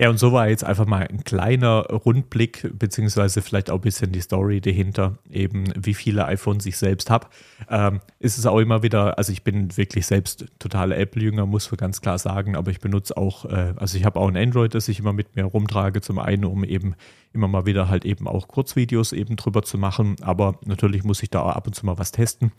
Ja, 0.00 0.08
und 0.08 0.18
so 0.18 0.32
war 0.32 0.48
jetzt 0.48 0.64
einfach 0.64 0.86
mal 0.86 1.06
ein 1.06 1.24
kleiner 1.24 1.82
Rundblick, 1.90 2.70
beziehungsweise 2.78 3.42
vielleicht 3.42 3.68
auch 3.68 3.74
ein 3.74 3.80
bisschen 3.82 4.12
die 4.12 4.22
Story 4.22 4.62
dahinter, 4.62 5.18
eben 5.30 5.64
wie 5.76 5.92
viele 5.92 6.24
iPhones 6.24 6.64
ich 6.64 6.78
selbst 6.78 7.10
habe. 7.10 7.26
Ähm, 7.68 8.00
ist 8.18 8.38
es 8.38 8.46
auch 8.46 8.58
immer 8.60 8.82
wieder, 8.82 9.18
also 9.18 9.30
ich 9.30 9.44
bin 9.44 9.76
wirklich 9.76 10.06
selbst 10.06 10.46
totaler 10.58 10.96
Apple-Jünger, 10.96 11.44
muss 11.44 11.70
man 11.70 11.76
ganz 11.76 12.00
klar 12.00 12.16
sagen, 12.16 12.56
aber 12.56 12.70
ich 12.70 12.80
benutze 12.80 13.14
auch, 13.14 13.44
äh, 13.44 13.74
also 13.76 13.98
ich 13.98 14.06
habe 14.06 14.18
auch 14.18 14.28
ein 14.28 14.38
Android, 14.38 14.74
das 14.74 14.88
ich 14.88 15.00
immer 15.00 15.12
mit 15.12 15.36
mir 15.36 15.44
rumtrage, 15.44 16.00
zum 16.00 16.18
einen, 16.18 16.46
um 16.46 16.64
eben 16.64 16.94
immer 17.34 17.48
mal 17.48 17.66
wieder 17.66 17.90
halt 17.90 18.06
eben 18.06 18.26
auch 18.26 18.48
Kurzvideos 18.48 19.12
eben 19.12 19.36
drüber 19.36 19.64
zu 19.64 19.76
machen, 19.76 20.16
aber 20.22 20.58
natürlich 20.64 21.04
muss 21.04 21.22
ich 21.22 21.28
da 21.28 21.42
auch 21.42 21.54
ab 21.54 21.66
und 21.66 21.74
zu 21.74 21.84
mal 21.84 21.98
was 21.98 22.10
testen. 22.10 22.52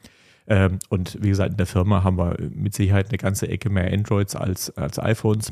Ähm, 0.45 0.77
und 0.89 1.17
wie 1.23 1.29
gesagt, 1.29 1.53
in 1.53 1.57
der 1.57 1.65
Firma 1.65 2.03
haben 2.03 2.19
wir 2.19 2.37
mit 2.53 2.75
Sicherheit 2.75 3.09
eine 3.09 3.17
ganze 3.17 3.47
Ecke 3.47 3.71
mehr 3.71 3.91
Androids 3.91 4.35
als, 4.35 4.77
als 4.77 4.99
iPhones. 4.99 5.51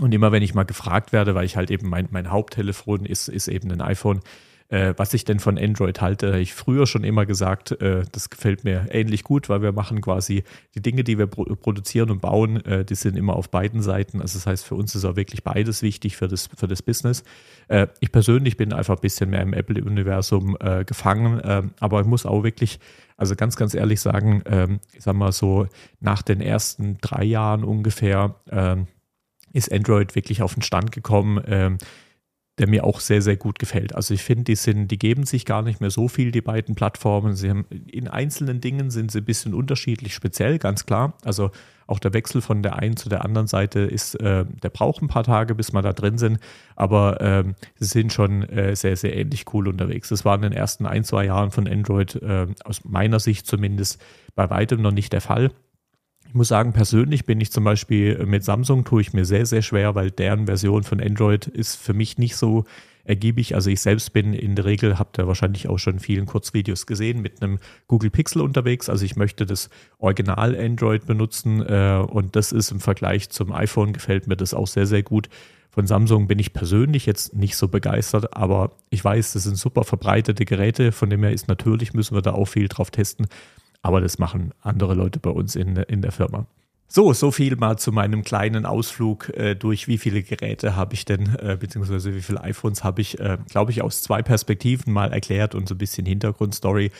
Und 0.00 0.12
immer 0.12 0.32
wenn 0.32 0.42
ich 0.42 0.54
mal 0.54 0.64
gefragt 0.64 1.12
werde, 1.12 1.34
weil 1.34 1.44
ich 1.44 1.56
halt 1.56 1.70
eben 1.70 1.88
mein, 1.88 2.08
mein 2.10 2.30
Haupttelefon 2.30 3.06
ist, 3.06 3.28
ist 3.28 3.48
eben 3.48 3.70
ein 3.70 3.80
iPhone, 3.80 4.20
äh, 4.68 4.94
was 4.96 5.14
ich 5.14 5.24
denn 5.24 5.38
von 5.38 5.58
Android 5.58 6.00
halte, 6.00 6.28
habe 6.28 6.40
ich 6.40 6.54
früher 6.54 6.86
schon 6.86 7.04
immer 7.04 7.26
gesagt, 7.26 7.72
äh, 7.80 8.02
das 8.10 8.30
gefällt 8.30 8.64
mir 8.64 8.86
ähnlich 8.90 9.22
gut, 9.22 9.48
weil 9.48 9.62
wir 9.62 9.72
machen 9.72 10.00
quasi 10.00 10.42
die 10.74 10.82
Dinge, 10.82 11.04
die 11.04 11.18
wir 11.18 11.26
pro 11.26 11.44
produzieren 11.44 12.10
und 12.10 12.20
bauen, 12.20 12.64
äh, 12.64 12.84
die 12.84 12.94
sind 12.94 13.16
immer 13.16 13.36
auf 13.36 13.50
beiden 13.50 13.82
Seiten. 13.82 14.20
Also 14.20 14.38
das 14.38 14.46
heißt, 14.46 14.64
für 14.64 14.74
uns 14.74 14.94
ist 14.94 15.04
auch 15.04 15.16
wirklich 15.16 15.44
beides 15.44 15.82
wichtig 15.82 16.16
für 16.16 16.28
das, 16.28 16.48
für 16.56 16.66
das 16.66 16.82
Business. 16.82 17.22
Äh, 17.68 17.88
ich 18.00 18.10
persönlich 18.10 18.56
bin 18.56 18.72
einfach 18.72 18.96
ein 18.96 19.00
bisschen 19.00 19.30
mehr 19.30 19.42
im 19.42 19.52
Apple-Universum 19.52 20.56
äh, 20.58 20.84
gefangen, 20.84 21.40
ähm, 21.44 21.70
aber 21.78 22.00
ich 22.00 22.06
muss 22.06 22.26
auch 22.26 22.42
wirklich 22.42 22.80
also 23.16 23.36
ganz, 23.36 23.54
ganz 23.54 23.74
ehrlich 23.74 24.00
sagen, 24.00 24.42
ähm, 24.46 24.80
ich 24.92 25.04
sag 25.04 25.14
mal 25.14 25.30
so, 25.30 25.68
nach 26.00 26.22
den 26.22 26.40
ersten 26.40 26.98
drei 27.00 27.22
Jahren 27.22 27.62
ungefähr, 27.62 28.34
ähm, 28.50 28.88
ist 29.54 29.72
Android 29.72 30.14
wirklich 30.14 30.42
auf 30.42 30.52
den 30.54 30.62
Stand 30.62 30.92
gekommen, 30.92 31.42
ähm, 31.46 31.78
der 32.58 32.68
mir 32.68 32.84
auch 32.84 33.00
sehr, 33.00 33.22
sehr 33.22 33.36
gut 33.36 33.58
gefällt. 33.58 33.94
Also 33.94 34.14
ich 34.14 34.22
finde, 34.22 34.44
die 34.44 34.54
sind, 34.54 34.88
die 34.88 34.98
geben 34.98 35.24
sich 35.24 35.44
gar 35.44 35.62
nicht 35.62 35.80
mehr 35.80 35.90
so 35.90 36.06
viel, 36.06 36.30
die 36.30 36.40
beiden 36.40 36.74
Plattformen. 36.74 37.34
Sie 37.34 37.50
haben 37.50 37.64
in 37.90 38.06
einzelnen 38.06 38.60
Dingen 38.60 38.90
sind 38.90 39.10
sie 39.10 39.18
ein 39.18 39.24
bisschen 39.24 39.54
unterschiedlich 39.54 40.14
speziell, 40.14 40.58
ganz 40.58 40.86
klar. 40.86 41.14
Also 41.24 41.50
auch 41.86 41.98
der 41.98 42.12
Wechsel 42.12 42.40
von 42.42 42.62
der 42.62 42.76
einen 42.76 42.96
zu 42.96 43.08
der 43.08 43.24
anderen 43.24 43.48
Seite 43.48 43.80
ist, 43.80 44.14
äh, 44.20 44.44
der 44.62 44.70
braucht 44.70 45.02
ein 45.02 45.08
paar 45.08 45.24
Tage, 45.24 45.54
bis 45.54 45.72
wir 45.72 45.82
da 45.82 45.92
drin 45.92 46.16
sind, 46.16 46.38
aber 46.76 47.20
ähm, 47.20 47.54
sie 47.76 47.86
sind 47.86 48.12
schon 48.12 48.42
äh, 48.44 48.74
sehr, 48.76 48.96
sehr 48.96 49.16
ähnlich 49.16 49.52
cool 49.52 49.68
unterwegs. 49.68 50.08
Das 50.08 50.24
war 50.24 50.36
in 50.36 50.42
den 50.42 50.52
ersten 50.52 50.86
ein, 50.86 51.04
zwei 51.04 51.26
Jahren 51.26 51.50
von 51.50 51.68
Android 51.68 52.16
äh, 52.22 52.46
aus 52.64 52.84
meiner 52.84 53.20
Sicht 53.20 53.46
zumindest 53.46 54.00
bei 54.34 54.48
weitem 54.48 54.80
noch 54.80 54.92
nicht 54.92 55.12
der 55.12 55.20
Fall. 55.20 55.50
Ich 56.34 56.36
muss 56.36 56.48
sagen, 56.48 56.72
persönlich 56.72 57.26
bin 57.26 57.40
ich 57.40 57.52
zum 57.52 57.62
Beispiel 57.62 58.26
mit 58.26 58.42
Samsung 58.42 58.84
tue 58.84 59.00
ich 59.00 59.12
mir 59.12 59.24
sehr, 59.24 59.46
sehr 59.46 59.62
schwer, 59.62 59.94
weil 59.94 60.10
deren 60.10 60.46
Version 60.46 60.82
von 60.82 61.00
Android 61.00 61.46
ist 61.46 61.76
für 61.76 61.94
mich 61.94 62.18
nicht 62.18 62.34
so 62.34 62.64
ergiebig. 63.04 63.54
Also 63.54 63.70
ich 63.70 63.80
selbst 63.80 64.12
bin 64.12 64.34
in 64.34 64.56
der 64.56 64.64
Regel, 64.64 64.98
habt 64.98 65.16
ihr 65.16 65.28
wahrscheinlich 65.28 65.68
auch 65.68 65.78
schon 65.78 66.00
vielen 66.00 66.26
Kurzvideos 66.26 66.86
gesehen, 66.86 67.22
mit 67.22 67.40
einem 67.40 67.60
Google 67.86 68.10
Pixel 68.10 68.42
unterwegs. 68.42 68.88
Also 68.88 69.04
ich 69.04 69.14
möchte 69.14 69.46
das 69.46 69.70
Original 69.98 70.58
Android 70.58 71.06
benutzen 71.06 71.62
äh, 71.62 72.04
und 72.04 72.34
das 72.34 72.50
ist 72.50 72.72
im 72.72 72.80
Vergleich 72.80 73.30
zum 73.30 73.52
iPhone 73.52 73.92
gefällt 73.92 74.26
mir 74.26 74.36
das 74.36 74.54
auch 74.54 74.66
sehr, 74.66 74.86
sehr 74.86 75.04
gut. 75.04 75.28
Von 75.70 75.86
Samsung 75.86 76.26
bin 76.26 76.40
ich 76.40 76.52
persönlich 76.52 77.06
jetzt 77.06 77.34
nicht 77.34 77.56
so 77.56 77.66
begeistert, 77.66 78.36
aber 78.36 78.72
ich 78.90 79.04
weiß, 79.04 79.34
das 79.34 79.44
sind 79.44 79.56
super 79.56 79.84
verbreitete 79.84 80.44
Geräte, 80.44 80.90
von 80.92 81.10
dem 81.10 81.22
her 81.22 81.32
ist 81.32 81.46
natürlich, 81.46 81.94
müssen 81.94 82.16
wir 82.16 82.22
da 82.22 82.32
auch 82.32 82.46
viel 82.46 82.66
drauf 82.66 82.92
testen. 82.92 83.26
Aber 83.84 84.00
das 84.00 84.18
machen 84.18 84.54
andere 84.62 84.94
Leute 84.94 85.20
bei 85.20 85.28
uns 85.28 85.54
in, 85.56 85.76
in 85.76 86.00
der 86.00 86.10
Firma. 86.10 86.46
So, 86.88 87.12
so 87.12 87.30
viel 87.30 87.54
mal 87.56 87.76
zu 87.76 87.92
meinem 87.92 88.24
kleinen 88.24 88.64
Ausflug 88.64 89.28
äh, 89.36 89.54
durch, 89.54 89.88
wie 89.88 89.98
viele 89.98 90.22
Geräte 90.22 90.74
habe 90.74 90.94
ich 90.94 91.04
denn, 91.04 91.34
äh, 91.38 91.58
beziehungsweise 91.60 92.14
wie 92.14 92.22
viele 92.22 92.40
iPhones 92.42 92.82
habe 92.82 93.02
ich, 93.02 93.20
äh, 93.20 93.36
glaube 93.50 93.72
ich, 93.72 93.82
aus 93.82 94.02
zwei 94.02 94.22
Perspektiven 94.22 94.90
mal 94.90 95.12
erklärt 95.12 95.54
und 95.54 95.68
so 95.68 95.74
ein 95.74 95.78
bisschen 95.78 96.06
Hintergrundstory. 96.06 96.92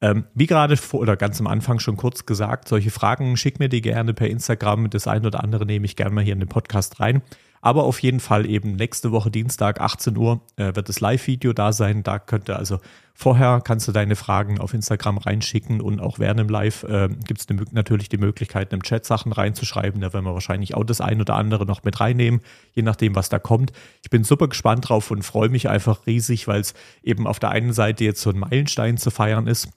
Ähm, 0.00 0.24
wie 0.32 0.46
gerade 0.46 0.78
vor 0.78 1.00
oder 1.00 1.18
ganz 1.18 1.40
am 1.40 1.46
Anfang 1.46 1.78
schon 1.78 1.98
kurz 1.98 2.24
gesagt, 2.24 2.68
solche 2.68 2.90
Fragen 2.90 3.36
schick 3.36 3.58
mir 3.58 3.68
die 3.68 3.82
gerne 3.82 4.14
per 4.14 4.30
Instagram. 4.30 4.88
Das 4.88 5.06
ein 5.06 5.26
oder 5.26 5.44
andere 5.44 5.66
nehme 5.66 5.84
ich 5.84 5.94
gerne 5.94 6.14
mal 6.14 6.24
hier 6.24 6.32
in 6.32 6.40
den 6.40 6.48
Podcast 6.48 7.00
rein. 7.00 7.20
Aber 7.62 7.84
auf 7.84 8.00
jeden 8.00 8.20
Fall 8.20 8.46
eben 8.46 8.72
nächste 8.72 9.12
Woche 9.12 9.30
Dienstag, 9.30 9.80
18 9.80 10.16
Uhr, 10.16 10.40
äh, 10.56 10.74
wird 10.74 10.88
das 10.88 11.00
Live-Video 11.00 11.52
da 11.52 11.72
sein. 11.72 12.02
Da 12.02 12.18
könnte 12.18 12.56
also 12.56 12.78
vorher 13.12 13.60
kannst 13.62 13.86
du 13.86 13.92
deine 13.92 14.16
Fragen 14.16 14.58
auf 14.58 14.72
Instagram 14.72 15.18
reinschicken 15.18 15.82
und 15.82 16.00
auch 16.00 16.18
während 16.18 16.40
dem 16.40 16.48
Live 16.48 16.84
äh, 16.84 17.08
gibt 17.26 17.40
es 17.40 17.72
natürlich 17.72 18.08
die 18.08 18.16
Möglichkeit, 18.16 18.72
im 18.72 18.82
Chat 18.82 19.04
Sachen 19.04 19.32
reinzuschreiben. 19.32 20.00
Da 20.00 20.14
werden 20.14 20.24
wir 20.24 20.32
wahrscheinlich 20.32 20.74
auch 20.74 20.84
das 20.84 21.02
ein 21.02 21.20
oder 21.20 21.34
andere 21.34 21.66
noch 21.66 21.84
mit 21.84 22.00
reinnehmen, 22.00 22.40
je 22.72 22.82
nachdem, 22.82 23.14
was 23.14 23.28
da 23.28 23.38
kommt. 23.38 23.72
Ich 24.02 24.08
bin 24.08 24.24
super 24.24 24.48
gespannt 24.48 24.88
drauf 24.88 25.10
und 25.10 25.22
freue 25.22 25.50
mich 25.50 25.68
einfach 25.68 26.06
riesig, 26.06 26.48
weil 26.48 26.62
es 26.62 26.72
eben 27.02 27.26
auf 27.26 27.38
der 27.38 27.50
einen 27.50 27.74
Seite 27.74 28.04
jetzt 28.04 28.22
so 28.22 28.30
ein 28.30 28.38
Meilenstein 28.38 28.96
zu 28.96 29.10
feiern 29.10 29.46
ist 29.46 29.68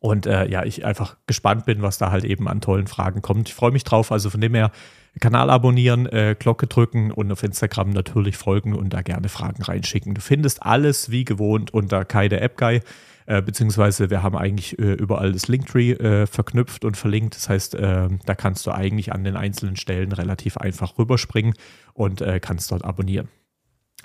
Und 0.00 0.26
äh, 0.26 0.48
ja, 0.48 0.64
ich 0.64 0.84
einfach 0.84 1.16
gespannt 1.26 1.66
bin, 1.66 1.82
was 1.82 1.98
da 1.98 2.12
halt 2.12 2.24
eben 2.24 2.48
an 2.48 2.60
tollen 2.60 2.86
Fragen 2.86 3.22
kommt. 3.22 3.48
Ich 3.48 3.54
freue 3.54 3.72
mich 3.72 3.82
drauf. 3.82 4.12
Also 4.12 4.30
von 4.30 4.40
dem 4.40 4.54
her, 4.54 4.70
Kanal 5.18 5.50
abonnieren, 5.50 6.06
äh, 6.06 6.36
Glocke 6.38 6.66
drücken 6.66 7.10
und 7.10 7.30
auf 7.32 7.42
Instagram 7.42 7.90
natürlich 7.90 8.36
folgen 8.36 8.74
und 8.74 8.90
da 8.90 9.02
gerne 9.02 9.28
Fragen 9.28 9.62
reinschicken. 9.62 10.14
Du 10.14 10.20
findest 10.20 10.62
alles 10.62 11.10
wie 11.10 11.24
gewohnt 11.24 11.72
unter 11.72 12.04
Kai 12.04 12.28
der 12.28 12.42
App 12.42 12.56
Guy. 12.56 12.80
Äh, 13.26 13.42
beziehungsweise 13.42 14.08
wir 14.08 14.22
haben 14.22 14.36
eigentlich 14.36 14.78
äh, 14.78 14.94
überall 14.94 15.32
das 15.32 15.48
Linktree 15.48 15.92
äh, 15.92 16.26
verknüpft 16.26 16.84
und 16.84 16.96
verlinkt. 16.96 17.36
Das 17.36 17.48
heißt, 17.48 17.74
äh, 17.74 18.08
da 18.24 18.34
kannst 18.34 18.66
du 18.66 18.70
eigentlich 18.70 19.12
an 19.12 19.22
den 19.22 19.36
einzelnen 19.36 19.76
Stellen 19.76 20.12
relativ 20.12 20.56
einfach 20.56 20.98
rüberspringen 20.98 21.54
und 21.92 22.22
äh, 22.22 22.40
kannst 22.40 22.72
dort 22.72 22.84
abonnieren. 22.84 23.28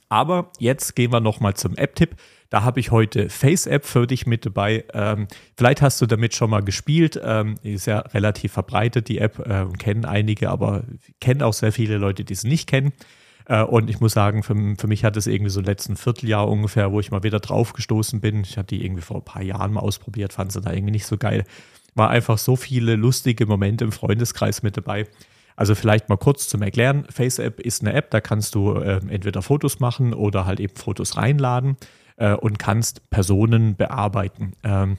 Aber 0.10 0.52
jetzt 0.60 0.96
gehen 0.96 1.12
wir 1.12 1.22
nochmal 1.22 1.54
zum 1.56 1.76
App-Tipp. 1.76 2.18
Da 2.54 2.62
habe 2.62 2.80
ich 2.80 2.92
heute 2.92 3.32
Face-App 3.32 3.84
für 3.84 4.06
dich 4.06 4.28
mit 4.28 4.46
dabei. 4.46 4.86
Ähm, 4.94 5.28
vielleicht 5.58 5.82
hast 5.82 6.00
du 6.00 6.06
damit 6.06 6.36
schon 6.36 6.52
mal 6.52 6.62
gespielt. 6.62 7.20
Ähm, 7.24 7.56
ist 7.64 7.88
ja 7.88 7.98
relativ 7.98 8.52
verbreitet, 8.52 9.08
die 9.08 9.18
App. 9.18 9.40
Äh, 9.40 9.66
kennen 9.80 10.06
einige, 10.06 10.52
aber 10.52 10.84
kennen 11.20 11.42
auch 11.42 11.54
sehr 11.54 11.72
viele 11.72 11.98
Leute, 11.98 12.24
die 12.24 12.34
es 12.34 12.44
nicht 12.44 12.70
kennen. 12.70 12.94
Äh, 13.48 13.64
und 13.64 13.90
ich 13.90 14.00
muss 14.02 14.14
sagen, 14.14 14.44
für, 14.44 14.54
für 14.78 14.86
mich 14.86 15.04
hat 15.04 15.18
es 15.18 15.26
irgendwie 15.26 15.50
so 15.50 15.62
letzten 15.62 15.96
Vierteljahr 15.96 16.48
ungefähr, 16.48 16.92
wo 16.92 17.00
ich 17.00 17.10
mal 17.10 17.24
wieder 17.24 17.40
drauf 17.40 17.74
gestoßen 17.74 18.22
bin. 18.22 18.42
Ich 18.42 18.56
hatte 18.56 18.76
die 18.76 18.86
irgendwie 18.86 19.02
vor 19.02 19.18
ein 19.18 19.26
paar 19.26 19.42
Jahren 19.42 19.74
mal 19.74 19.80
ausprobiert, 19.80 20.32
fand 20.32 20.52
sie 20.52 20.62
da 20.62 20.72
irgendwie 20.72 20.92
nicht 20.92 21.08
so 21.08 21.18
geil. 21.18 21.46
War 21.96 22.12
einfach 22.12 22.38
so 22.38 22.56
viele 22.56 22.96
lustige 22.96 23.48
Momente 23.48 23.84
im 23.84 23.92
Freundeskreis 23.92 24.62
mit 24.62 24.78
dabei. 24.78 25.08
Also 25.56 25.74
vielleicht 25.74 26.08
mal 26.08 26.18
kurz 26.18 26.48
zum 26.48 26.62
Erklären. 26.62 27.08
FaceApp 27.10 27.60
ist 27.62 27.82
eine 27.82 27.94
App, 27.94 28.12
da 28.12 28.22
kannst 28.22 28.54
du 28.54 28.76
äh, 28.76 29.02
entweder 29.10 29.42
Fotos 29.42 29.80
machen 29.80 30.14
oder 30.14 30.46
halt 30.46 30.60
eben 30.60 30.76
Fotos 30.76 31.18
reinladen 31.18 31.78
äh, 32.18 32.34
und 32.34 32.60
kannst 32.60 33.10
Personen 33.10 33.76
bearbeiten. 33.76 34.54
Ähm, 34.64 34.98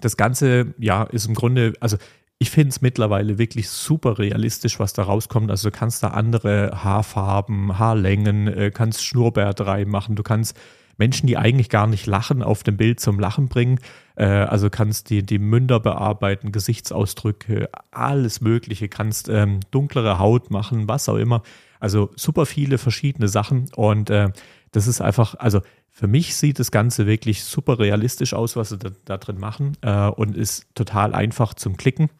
das 0.00 0.16
Ganze, 0.16 0.74
ja, 0.78 1.04
ist 1.04 1.26
im 1.26 1.34
Grunde, 1.34 1.72
also 1.80 1.96
ich 2.38 2.50
finde 2.50 2.68
es 2.68 2.80
mittlerweile 2.80 3.38
wirklich 3.38 3.68
super 3.68 4.18
realistisch, 4.18 4.78
was 4.78 4.92
da 4.92 5.02
rauskommt. 5.02 5.50
Also 5.50 5.70
du 5.70 5.76
kannst 5.76 6.02
da 6.02 6.08
andere 6.08 6.84
Haarfarben, 6.84 7.78
Haarlängen, 7.78 8.46
äh, 8.46 8.70
kannst 8.72 9.04
Schnurrbärte 9.04 9.66
reinmachen, 9.66 10.14
du 10.14 10.22
kannst 10.22 10.56
Menschen, 10.98 11.28
die 11.28 11.36
eigentlich 11.36 11.68
gar 11.68 11.86
nicht 11.86 12.06
lachen, 12.06 12.42
auf 12.42 12.64
dem 12.64 12.76
Bild 12.76 13.00
zum 13.00 13.18
Lachen 13.18 13.48
bringen. 13.48 13.80
Äh, 14.16 14.26
also 14.26 14.68
kannst 14.68 15.10
die, 15.10 15.24
die 15.24 15.38
Münder 15.38 15.80
bearbeiten, 15.80 16.52
Gesichtsausdrücke, 16.52 17.70
alles 17.90 18.40
Mögliche, 18.40 18.88
kannst 18.88 19.28
ähm, 19.28 19.60
dunklere 19.70 20.18
Haut 20.18 20.50
machen, 20.50 20.88
was 20.88 21.08
auch 21.08 21.16
immer. 21.16 21.42
Also 21.80 22.10
super 22.16 22.46
viele 22.46 22.78
verschiedene 22.78 23.28
Sachen 23.28 23.70
und 23.74 24.10
äh, 24.10 24.30
das 24.72 24.86
ist 24.86 25.00
einfach, 25.00 25.34
also 25.36 25.60
für 25.90 26.06
mich 26.06 26.36
sieht 26.36 26.58
das 26.58 26.70
Ganze 26.70 27.06
wirklich 27.06 27.42
super 27.44 27.78
realistisch 27.78 28.34
aus, 28.34 28.56
was 28.56 28.70
sie 28.70 28.78
da, 28.78 28.90
da 29.04 29.16
drin 29.16 29.38
machen 29.38 29.76
äh, 29.82 30.08
und 30.08 30.36
ist 30.36 30.66
total 30.74 31.14
einfach 31.14 31.54
zum 31.54 31.76
Klicken. 31.76 32.10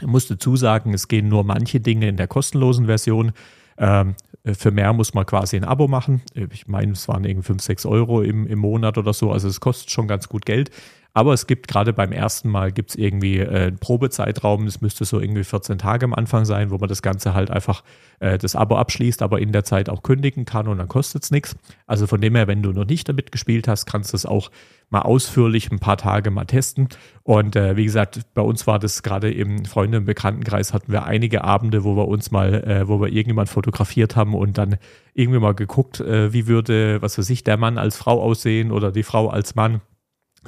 Ich 0.00 0.06
muss 0.06 0.28
dazu 0.28 0.56
sagen, 0.56 0.94
es 0.94 1.08
gehen 1.08 1.28
nur 1.28 1.44
manche 1.44 1.80
Dinge 1.80 2.08
in 2.08 2.16
der 2.16 2.28
kostenlosen 2.28 2.86
Version. 2.86 3.32
Ähm, 3.76 4.14
für 4.44 4.70
mehr 4.70 4.92
muss 4.92 5.14
man 5.14 5.26
quasi 5.26 5.56
ein 5.56 5.64
Abo 5.64 5.88
machen. 5.88 6.22
Ich 6.34 6.68
meine, 6.68 6.92
es 6.92 7.08
waren 7.08 7.24
irgendwie 7.24 7.46
5, 7.46 7.62
6 7.62 7.86
Euro 7.86 8.22
im, 8.22 8.46
im 8.46 8.58
Monat 8.58 8.98
oder 8.98 9.12
so. 9.12 9.32
Also 9.32 9.48
es 9.48 9.60
kostet 9.60 9.90
schon 9.90 10.06
ganz 10.06 10.28
gut 10.28 10.46
Geld. 10.46 10.70
Aber 11.14 11.32
es 11.32 11.46
gibt 11.46 11.68
gerade 11.68 11.92
beim 11.92 12.12
ersten 12.12 12.48
Mal 12.48 12.70
gibt 12.70 12.90
es 12.90 12.96
irgendwie 12.96 13.38
äh, 13.38 13.66
einen 13.66 13.78
Probezeitraum, 13.78 14.66
das 14.66 14.80
müsste 14.80 15.04
so 15.04 15.20
irgendwie 15.20 15.42
14 15.42 15.78
Tage 15.78 16.04
am 16.04 16.14
Anfang 16.14 16.44
sein, 16.44 16.70
wo 16.70 16.78
man 16.78 16.88
das 16.88 17.02
Ganze 17.02 17.34
halt 17.34 17.50
einfach 17.50 17.82
äh, 18.20 18.38
das 18.38 18.54
Abo 18.54 18.76
abschließt, 18.76 19.22
aber 19.22 19.40
in 19.40 19.52
der 19.52 19.64
Zeit 19.64 19.88
auch 19.88 20.02
kündigen 20.02 20.44
kann 20.44 20.68
und 20.68 20.78
dann 20.78 20.88
kostet 20.88 21.24
es 21.24 21.30
nichts. 21.30 21.56
Also 21.86 22.06
von 22.06 22.20
dem 22.20 22.36
her, 22.36 22.46
wenn 22.46 22.62
du 22.62 22.72
noch 22.72 22.84
nicht 22.84 23.08
damit 23.08 23.32
gespielt 23.32 23.66
hast, 23.68 23.86
kannst 23.86 24.12
du 24.12 24.16
es 24.16 24.26
auch 24.26 24.50
mal 24.90 25.02
ausführlich 25.02 25.70
ein 25.70 25.80
paar 25.80 25.96
Tage 25.96 26.30
mal 26.30 26.44
testen. 26.44 26.88
Und 27.22 27.56
äh, 27.56 27.76
wie 27.76 27.84
gesagt, 27.84 28.20
bei 28.34 28.42
uns 28.42 28.66
war 28.66 28.78
das 28.78 29.02
gerade 29.02 29.30
im 29.30 29.64
Freunde- 29.64 29.98
und 29.98 30.04
Bekanntenkreis 30.06 30.72
hatten 30.72 30.92
wir 30.92 31.04
einige 31.04 31.44
Abende, 31.44 31.84
wo 31.84 31.96
wir 31.96 32.08
uns 32.08 32.30
mal, 32.30 32.54
äh, 32.54 32.88
wo 32.88 33.00
wir 33.00 33.08
irgendjemand 33.08 33.48
fotografiert 33.48 34.16
haben 34.16 34.34
und 34.34 34.56
dann 34.56 34.76
irgendwie 35.14 35.40
mal 35.40 35.54
geguckt, 35.54 36.00
äh, 36.00 36.32
wie 36.32 36.46
würde, 36.46 37.02
was 37.02 37.18
weiß 37.18 37.28
ich, 37.30 37.44
der 37.44 37.56
Mann 37.56 37.76
als 37.76 37.96
Frau 37.96 38.22
aussehen 38.22 38.70
oder 38.70 38.92
die 38.92 39.02
Frau 39.02 39.28
als 39.28 39.54
Mann 39.54 39.80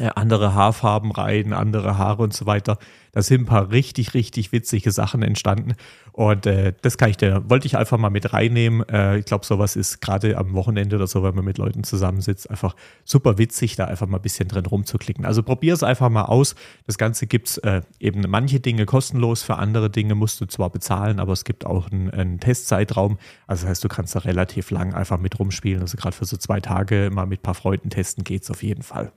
andere 0.08 0.54
Haarfarben 0.54 1.10
rein, 1.12 1.52
andere 1.52 1.98
Haare 1.98 2.22
und 2.22 2.32
so 2.32 2.46
weiter. 2.46 2.78
Da 3.12 3.22
sind 3.22 3.42
ein 3.42 3.46
paar 3.46 3.70
richtig, 3.70 4.14
richtig 4.14 4.52
witzige 4.52 4.92
Sachen 4.92 5.22
entstanden. 5.22 5.74
Und 6.12 6.46
äh, 6.46 6.74
das 6.82 6.96
kann 6.96 7.10
ich 7.10 7.16
dir, 7.16 7.42
wollte 7.48 7.66
ich 7.66 7.76
einfach 7.76 7.98
mal 7.98 8.10
mit 8.10 8.32
reinnehmen. 8.32 8.88
Äh, 8.88 9.18
ich 9.18 9.24
glaube, 9.24 9.44
sowas 9.44 9.74
ist 9.74 10.00
gerade 10.00 10.36
am 10.36 10.54
Wochenende 10.54 10.96
oder 10.96 11.06
so, 11.06 11.22
wenn 11.22 11.34
man 11.34 11.44
mit 11.44 11.58
Leuten 11.58 11.82
zusammensitzt, 11.82 12.50
einfach 12.50 12.76
super 13.04 13.38
witzig, 13.38 13.76
da 13.76 13.86
einfach 13.86 14.06
mal 14.06 14.18
ein 14.18 14.22
bisschen 14.22 14.48
drin 14.48 14.66
rumzuklicken. 14.66 15.24
Also 15.24 15.42
probier 15.42 15.74
es 15.74 15.82
einfach 15.82 16.08
mal 16.08 16.24
aus. 16.24 16.54
Das 16.86 16.98
Ganze 16.98 17.26
gibt 17.26 17.48
es 17.48 17.58
äh, 17.58 17.82
eben 17.98 18.24
manche 18.28 18.60
Dinge 18.60 18.86
kostenlos, 18.86 19.42
für 19.42 19.56
andere 19.56 19.90
Dinge 19.90 20.14
musst 20.14 20.40
du 20.40 20.46
zwar 20.46 20.70
bezahlen, 20.70 21.20
aber 21.20 21.32
es 21.32 21.44
gibt 21.44 21.66
auch 21.66 21.90
einen, 21.90 22.10
einen 22.10 22.38
Testzeitraum. 22.38 23.18
Also 23.46 23.62
das 23.62 23.70
heißt, 23.70 23.84
du 23.84 23.88
kannst 23.88 24.14
da 24.14 24.20
relativ 24.20 24.70
lang 24.70 24.94
einfach 24.94 25.18
mit 25.18 25.38
rumspielen. 25.38 25.82
Also 25.82 25.96
gerade 25.96 26.14
für 26.14 26.24
so 26.24 26.36
zwei 26.36 26.60
Tage 26.60 27.10
mal 27.12 27.26
mit 27.26 27.40
ein 27.40 27.42
paar 27.42 27.54
Freunden 27.54 27.90
testen 27.90 28.24
geht 28.24 28.42
es 28.42 28.50
auf 28.50 28.62
jeden 28.62 28.82
Fall. 28.82 29.12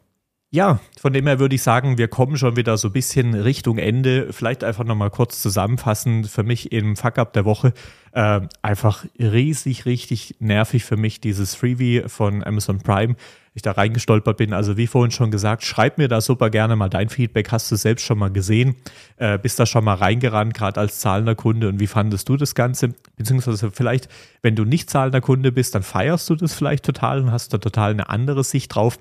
Ja, 0.53 0.79
von 1.01 1.13
dem 1.13 1.25
her 1.25 1.39
würde 1.39 1.55
ich 1.55 1.63
sagen, 1.63 1.97
wir 1.97 2.07
kommen 2.07 2.37
schon 2.37 2.55
wieder 2.55 2.77
so 2.77 2.89
ein 2.89 2.91
bisschen 2.91 3.33
Richtung 3.33 3.79
Ende. 3.79 4.31
Vielleicht 4.31 4.63
einfach 4.63 4.83
nochmal 4.83 5.09
kurz 5.09 5.41
zusammenfassen. 5.41 6.25
Für 6.25 6.43
mich 6.43 6.71
im 6.71 6.95
Fuck-Up 6.95 7.33
der 7.33 7.43
Woche 7.43 7.73
äh, 8.11 8.41
einfach 8.61 9.03
riesig, 9.17 9.87
richtig 9.87 10.35
nervig 10.37 10.83
für 10.85 10.95
mich 10.95 11.19
dieses 11.19 11.55
Freebie 11.55 12.03
von 12.05 12.43
Amazon 12.43 12.77
Prime. 12.77 13.15
Ich 13.55 13.63
da 13.63 13.71
reingestolpert 13.71 14.37
bin. 14.37 14.53
Also 14.53 14.77
wie 14.77 14.85
vorhin 14.85 15.09
schon 15.09 15.31
gesagt, 15.31 15.63
schreib 15.63 15.97
mir 15.97 16.07
da 16.07 16.21
super 16.21 16.51
gerne 16.51 16.75
mal 16.75 16.89
dein 16.89 17.09
Feedback. 17.09 17.51
Hast 17.51 17.71
du 17.71 17.75
selbst 17.75 18.05
schon 18.05 18.19
mal 18.19 18.29
gesehen? 18.29 18.75
Äh, 19.17 19.39
bist 19.39 19.59
da 19.59 19.65
schon 19.65 19.83
mal 19.83 19.95
reingerannt, 19.95 20.53
gerade 20.53 20.79
als 20.79 20.99
zahlender 20.99 21.33
Kunde? 21.33 21.67
Und 21.67 21.79
wie 21.79 21.87
fandest 21.87 22.29
du 22.29 22.37
das 22.37 22.53
Ganze? 22.53 22.93
Beziehungsweise 23.17 23.71
vielleicht, 23.71 24.07
wenn 24.43 24.55
du 24.55 24.65
nicht 24.65 24.91
zahlender 24.91 25.21
Kunde 25.21 25.51
bist, 25.51 25.73
dann 25.73 25.81
feierst 25.81 26.29
du 26.29 26.35
das 26.35 26.53
vielleicht 26.53 26.85
total 26.85 27.21
und 27.21 27.31
hast 27.31 27.55
da 27.55 27.57
total 27.57 27.89
eine 27.89 28.09
andere 28.09 28.43
Sicht 28.43 28.75
drauf. 28.75 28.99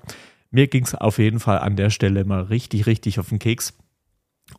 Mir 0.53 0.67
ging 0.67 0.83
es 0.83 0.93
auf 0.93 1.17
jeden 1.17 1.39
Fall 1.39 1.57
an 1.57 1.75
der 1.75 1.89
Stelle 1.89 2.25
mal 2.25 2.43
richtig, 2.43 2.85
richtig 2.85 3.19
auf 3.19 3.29
den 3.29 3.39
Keks. 3.39 3.73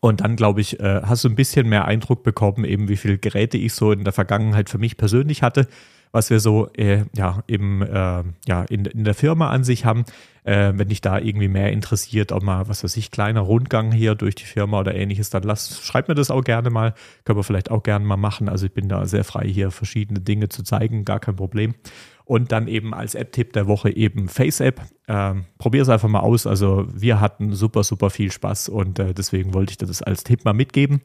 Und 0.00 0.22
dann, 0.22 0.34
glaube 0.34 0.60
ich, 0.60 0.80
äh, 0.80 1.02
hast 1.04 1.22
du 1.22 1.28
ein 1.28 1.36
bisschen 1.36 1.68
mehr 1.68 1.84
Eindruck 1.84 2.24
bekommen, 2.24 2.64
eben 2.64 2.88
wie 2.88 2.96
viele 2.96 3.16
Geräte 3.16 3.58
ich 3.58 3.74
so 3.74 3.92
in 3.92 4.02
der 4.02 4.12
Vergangenheit 4.12 4.68
für 4.68 4.78
mich 4.78 4.96
persönlich 4.96 5.42
hatte, 5.42 5.68
was 6.10 6.30
wir 6.30 6.40
so 6.40 6.68
äh, 6.72 7.04
ja, 7.14 7.44
im, 7.46 7.82
äh, 7.82 8.24
ja, 8.48 8.64
in, 8.68 8.86
in 8.86 9.04
der 9.04 9.14
Firma 9.14 9.50
an 9.50 9.62
sich 9.62 9.84
haben. 9.84 10.04
Äh, 10.42 10.72
wenn 10.74 10.88
dich 10.88 11.00
da 11.00 11.18
irgendwie 11.18 11.48
mehr 11.48 11.70
interessiert, 11.70 12.32
auch 12.32 12.42
mal, 12.42 12.68
was 12.68 12.82
weiß 12.82 12.96
ich, 12.96 13.12
kleiner 13.12 13.40
Rundgang 13.40 13.92
hier 13.92 14.16
durch 14.16 14.34
die 14.34 14.44
Firma 14.44 14.80
oder 14.80 14.96
ähnliches, 14.96 15.30
dann 15.30 15.44
lass, 15.44 15.80
schreib 15.80 16.08
mir 16.08 16.16
das 16.16 16.32
auch 16.32 16.42
gerne 16.42 16.70
mal. 16.70 16.94
Können 17.24 17.38
wir 17.38 17.44
vielleicht 17.44 17.70
auch 17.70 17.84
gerne 17.84 18.04
mal 18.04 18.16
machen. 18.16 18.48
Also 18.48 18.66
ich 18.66 18.72
bin 18.72 18.88
da 18.88 19.06
sehr 19.06 19.22
frei, 19.22 19.46
hier 19.46 19.70
verschiedene 19.70 20.20
Dinge 20.20 20.48
zu 20.48 20.64
zeigen, 20.64 21.04
gar 21.04 21.20
kein 21.20 21.36
Problem. 21.36 21.76
Und 22.24 22.52
dann 22.52 22.68
eben 22.68 22.94
als 22.94 23.14
App-Tipp 23.14 23.52
der 23.52 23.66
Woche 23.66 23.94
eben 23.94 24.28
Face-App. 24.28 24.80
Ähm, 25.08 25.44
Probier 25.58 25.82
es 25.82 25.88
einfach 25.90 26.08
mal 26.08 26.20
aus. 26.20 26.46
Also 26.46 26.86
wir 26.92 27.20
hatten 27.20 27.52
super, 27.52 27.84
super 27.84 28.08
viel 28.08 28.32
Spaß 28.32 28.70
und 28.70 28.98
äh, 28.98 29.12
deswegen 29.12 29.52
wollte 29.52 29.72
ich 29.72 29.78
dir 29.78 29.86
das 29.86 30.00
als 30.00 30.24
Tipp 30.24 30.44
mal 30.44 30.54
mitgeben. 30.54 31.02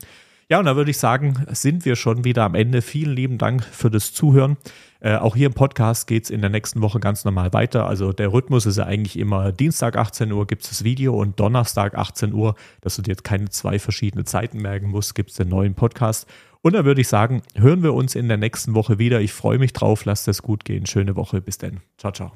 Ja, 0.52 0.58
und 0.58 0.66
da 0.66 0.76
würde 0.76 0.90
ich 0.90 0.98
sagen, 0.98 1.46
sind 1.52 1.86
wir 1.86 1.96
schon 1.96 2.24
wieder 2.24 2.44
am 2.44 2.56
Ende. 2.56 2.82
Vielen 2.82 3.16
lieben 3.16 3.38
Dank 3.38 3.64
für 3.64 3.92
das 3.92 4.14
Zuhören. 4.14 4.58
Äh, 5.00 5.16
auch 5.16 5.36
hier 5.36 5.46
im 5.46 5.54
Podcast 5.54 6.08
geht 6.08 6.24
es 6.24 6.32
in 6.32 6.42
der 6.42 6.50
nächsten 6.50 6.82
Woche 6.82 7.00
ganz 7.00 7.24
normal 7.24 7.54
weiter. 7.54 7.86
Also 7.86 8.14
der 8.14 8.34
Rhythmus 8.34 8.66
ist 8.66 8.78
ja 8.78 8.86
eigentlich 8.86 9.20
immer 9.20 9.52
Dienstag 9.52 9.96
18 9.96 10.32
Uhr 10.32 10.48
gibt 10.48 10.64
es 10.64 10.70
das 10.70 10.84
Video 10.84 11.14
und 11.16 11.40
Donnerstag 11.40 11.96
18 11.96 12.34
Uhr, 12.34 12.56
dass 12.82 12.96
du 12.96 13.04
dir 13.04 13.12
jetzt 13.12 13.24
keine 13.24 13.50
zwei 13.50 13.78
verschiedene 13.78 14.24
Zeiten 14.24 14.60
merken 14.60 14.90
musst, 14.90 15.14
gibt 15.14 15.30
es 15.30 15.36
den 15.36 15.50
neuen 15.50 15.76
Podcast. 15.76 16.28
Und 16.62 16.74
dann 16.74 16.86
würde 16.86 17.02
ich 17.02 17.08
sagen, 17.08 17.41
hören 17.56 17.84
wir 17.84 17.93
uns 17.93 18.15
in 18.15 18.28
der 18.28 18.38
nächsten 18.38 18.76
Woche 18.76 19.00
wieder. 19.00 19.22
Ich 19.22 19.32
freue 19.32 19.60
mich 19.60 19.74
drauf. 19.74 20.06
Lasst 20.06 20.28
es 20.28 20.41
gut 20.41 20.65
gehen. 20.65 20.86
Schöne 20.86 21.15
Woche. 21.15 21.41
Bis 21.41 21.58
dann. 21.58 21.82
Ciao, 21.98 22.12
ciao. 22.12 22.34